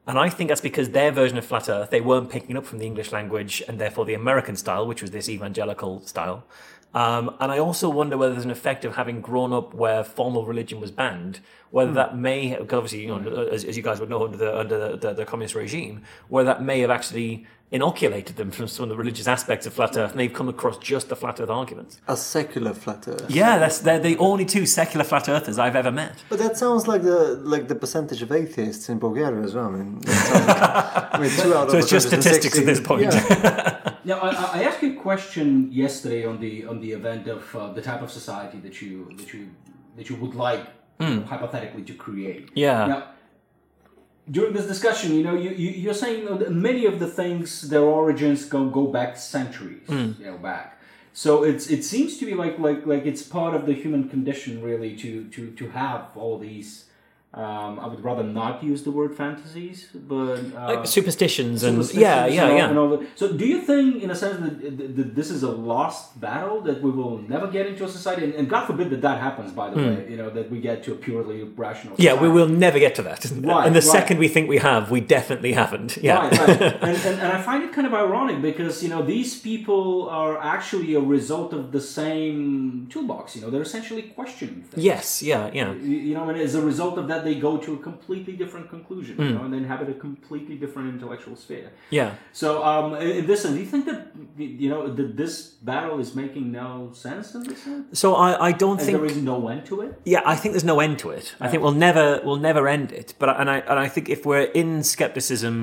[0.07, 2.77] And I think that's because their version of flat earth, they weren't picking up from
[2.77, 6.45] the English language and therefore the American style, which was this evangelical style.
[6.93, 10.45] Um, and I also wonder whether there's an effect of having grown up where formal
[10.45, 14.09] religion was banned, whether that may, have, obviously, you know, as, as you guys would
[14.09, 18.35] know, under the under the, the, the communist regime, where that may have actually inoculated
[18.37, 21.09] them from some of the religious aspects of flat Earth, and they've come across just
[21.09, 21.99] the flat Earth arguments.
[22.07, 23.25] A secular flat Earth.
[23.29, 26.23] Yeah, that's they're the only two secular flat Earthers I've ever met.
[26.29, 29.67] But that sounds like the like the percentage of atheists in Bulgaria as well.
[29.67, 32.79] I mean, that sounds- I mean two out So of it's just statistics at this
[32.79, 33.03] point.
[33.13, 33.81] Yeah.
[34.05, 37.73] Now, I, I asked you a question yesterday on the on the event of uh,
[37.73, 39.49] the type of society that you that you
[39.97, 40.63] that you would like
[40.99, 42.49] hypothetically to create.
[42.53, 42.85] Yeah.
[42.85, 43.07] Now,
[44.29, 47.07] during this discussion, you know, you, you you're saying you know, that many of the
[47.07, 50.11] things, their origins go go back centuries, hmm.
[50.19, 50.79] you know, back.
[51.13, 54.61] So it's it seems to be like like like it's part of the human condition,
[54.61, 56.85] really, to to to have all these.
[57.35, 62.01] Um, I would rather not use the word fantasies, but uh, Like superstitions and superstitions
[62.01, 62.99] yeah, yeah, and all- yeah.
[62.99, 63.07] and.
[63.15, 66.81] So, do you think, in a sense, that, that, this is a lost battle that
[66.81, 69.69] we will never get into a society, and, and God forbid that that happens, by
[69.69, 71.97] the way, you know, that we get to a purely rational.
[71.97, 72.01] Hmm.
[72.01, 73.25] Yeah, we will never get to that.
[73.25, 73.97] Right, and the right.
[73.97, 75.97] second we think we have, we definitely haven't.
[75.97, 76.19] Yeah.
[76.19, 76.61] Right, right.
[76.61, 80.41] and, and, and I find it kind of ironic because, you know, these people are
[80.41, 83.35] actually a result of the same toolbox.
[83.35, 84.81] You know, they're essentially questioning things.
[84.81, 85.73] yes, yeah, yeah.
[85.73, 88.69] You you know, and as a result of that, they go to a completely different
[88.69, 91.69] conclusion, you know, and they inhabit a completely different intellectual sphere.
[91.89, 92.15] Yeah.
[92.41, 94.07] So, um, in in this sense, do you think that
[94.37, 95.35] you know that this
[95.71, 97.99] battle is making no sense in this sense?
[97.99, 99.91] So I, I don't And think there is no end to it.
[100.13, 101.25] Yeah, I think there's no end to it.
[101.39, 103.09] I think we'll never we'll never end it.
[103.19, 105.53] But and I and I think if we're in skepticism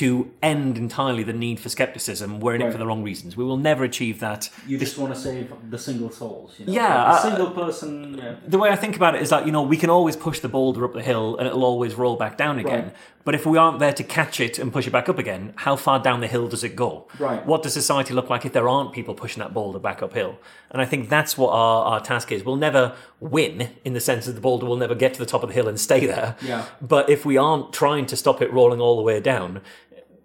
[0.00, 0.08] to
[0.42, 3.36] end entirely the need for skepticism, we're in it for the wrong reasons.
[3.40, 4.50] We will never achieve that.
[4.66, 6.50] You just want to save the single souls.
[6.58, 6.72] You know?
[6.80, 7.90] Yeah, Like a uh, single person.
[8.22, 8.34] Yeah.
[8.54, 10.48] The way I think about it is that you know we can always push the
[10.56, 12.84] boulder up the hill and it'll always roll back down again.
[12.84, 12.94] Right.
[13.24, 15.76] But if we aren't there to catch it and push it back up again, how
[15.76, 17.06] far down the hill does it go?
[17.18, 17.44] Right.
[17.46, 20.38] What does society look like if there aren't people pushing that boulder back uphill?
[20.70, 22.44] And I think that's what our, our task is.
[22.44, 25.42] We'll never win in the sense that the boulder will never get to the top
[25.42, 26.36] of the hill and stay there.
[26.42, 26.66] Yeah.
[26.80, 29.60] But if we aren't trying to stop it rolling all the way down,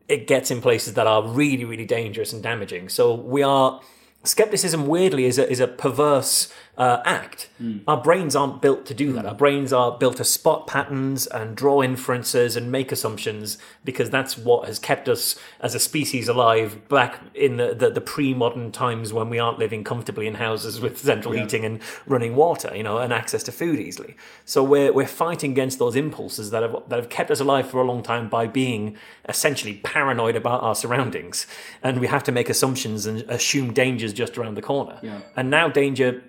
[0.07, 2.89] it gets in places that are really, really dangerous and damaging.
[2.89, 3.81] So we are
[4.23, 7.49] skepticism weirdly is a, is a perverse uh, act.
[7.57, 7.79] Hmm.
[7.87, 9.21] Our brains aren't built to do that.
[9.21, 9.27] Hmm.
[9.27, 14.37] Our brains are built to spot patterns and draw inferences and make assumptions because that's
[14.37, 19.11] what has kept us as a species alive back in the, the, the pre-modern times
[19.11, 21.07] when we aren't living comfortably in houses with hmm.
[21.07, 24.15] central heating and running water you know and access to food easily.
[24.45, 27.81] So we're, we're fighting against those impulses that have, that have kept us alive for
[27.81, 28.97] a long time by being
[29.27, 31.47] essentially paranoid about our surroundings.
[31.81, 34.99] And we have to make assumptions and assume dangers just around the corner.
[35.01, 35.21] Yeah.
[35.35, 36.23] and now danger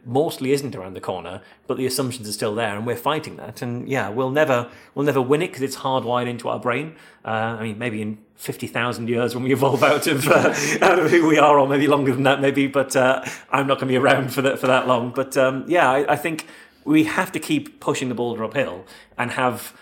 [0.47, 3.61] isn't around the corner, but the assumptions are still there, and we're fighting that.
[3.62, 6.95] And yeah, we'll never we'll never win it because it's hardwired into our brain.
[7.24, 7.28] Uh,
[7.59, 11.11] I mean, maybe in fifty thousand years when we evolve out of uh, out of
[11.11, 12.66] who we are, or maybe longer than that, maybe.
[12.68, 15.11] But uh, I'm not going to be around for that for that long.
[15.12, 16.47] But um, yeah, I, I think
[16.84, 18.86] we have to keep pushing the boulder uphill
[19.18, 19.74] and have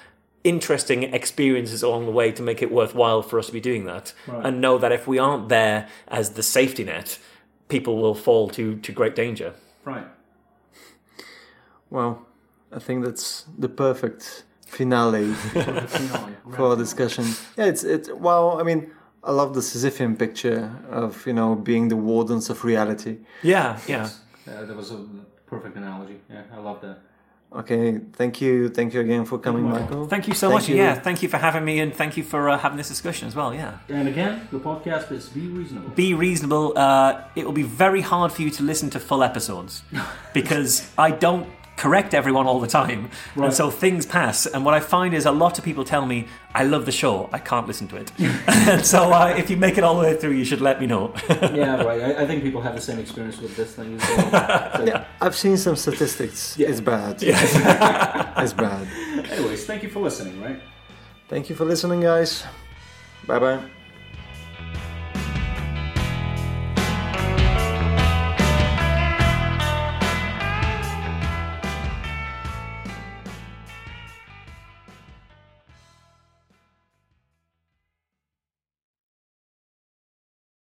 [0.45, 4.13] interesting experiences along the way to make it worthwhile for us to be doing that
[4.29, 4.47] Right.
[4.47, 7.19] and know that if we aren't there as the safety net
[7.69, 9.55] people will fall to to great danger
[9.85, 10.07] Right.
[11.91, 12.27] Well,
[12.73, 16.35] I think that's the perfect finale Finale.
[16.57, 17.25] for our discussion.
[17.57, 18.19] Yeah, it's it.
[18.19, 18.91] Well, I mean,
[19.25, 23.19] I love the Sisyphean picture of you know being the wardens of reality.
[23.43, 24.09] yeah yeah
[24.47, 24.99] Yeah, that was a
[25.47, 26.19] perfect analogy.
[26.31, 26.99] Yeah, I love that.
[27.53, 29.83] Okay, thank you, thank you again for coming, welcome.
[29.85, 30.09] Michael.
[30.09, 30.69] Thank you so Thank much.
[30.69, 30.77] you.
[30.77, 33.35] Yeah, thank you for having me, and thank you for uh, having this discussion as
[33.37, 33.55] well.
[33.55, 35.91] Yeah, And again, the podcast is Be Reasonable.
[35.91, 36.73] be reasonable.
[36.77, 39.83] Uh, it will be very hard for you to listen to full episodes
[40.35, 41.47] because I don't
[41.77, 43.47] correct everyone all the time, Right.
[43.47, 44.47] and so things pass.
[44.47, 47.29] And what I find is a lot of people tell me, "I love the show.
[47.33, 48.11] I can't listen to it."
[48.49, 50.87] and so uh, if you make it all the way through, you should let me
[50.87, 51.13] know.
[51.31, 52.01] yeah, right.
[52.03, 54.71] I, I think people have the same experience with this thing as well.
[54.77, 56.57] So, Yeah, I've seen some statistics.
[56.59, 56.69] Yeah.
[56.69, 57.23] It's bad.
[57.23, 58.43] Yeah.
[58.43, 58.87] it's bad.
[59.31, 60.61] Anyways, thank you for listening, right?
[61.29, 62.45] Thank you for listening, guys.
[63.27, 63.76] Bye bye.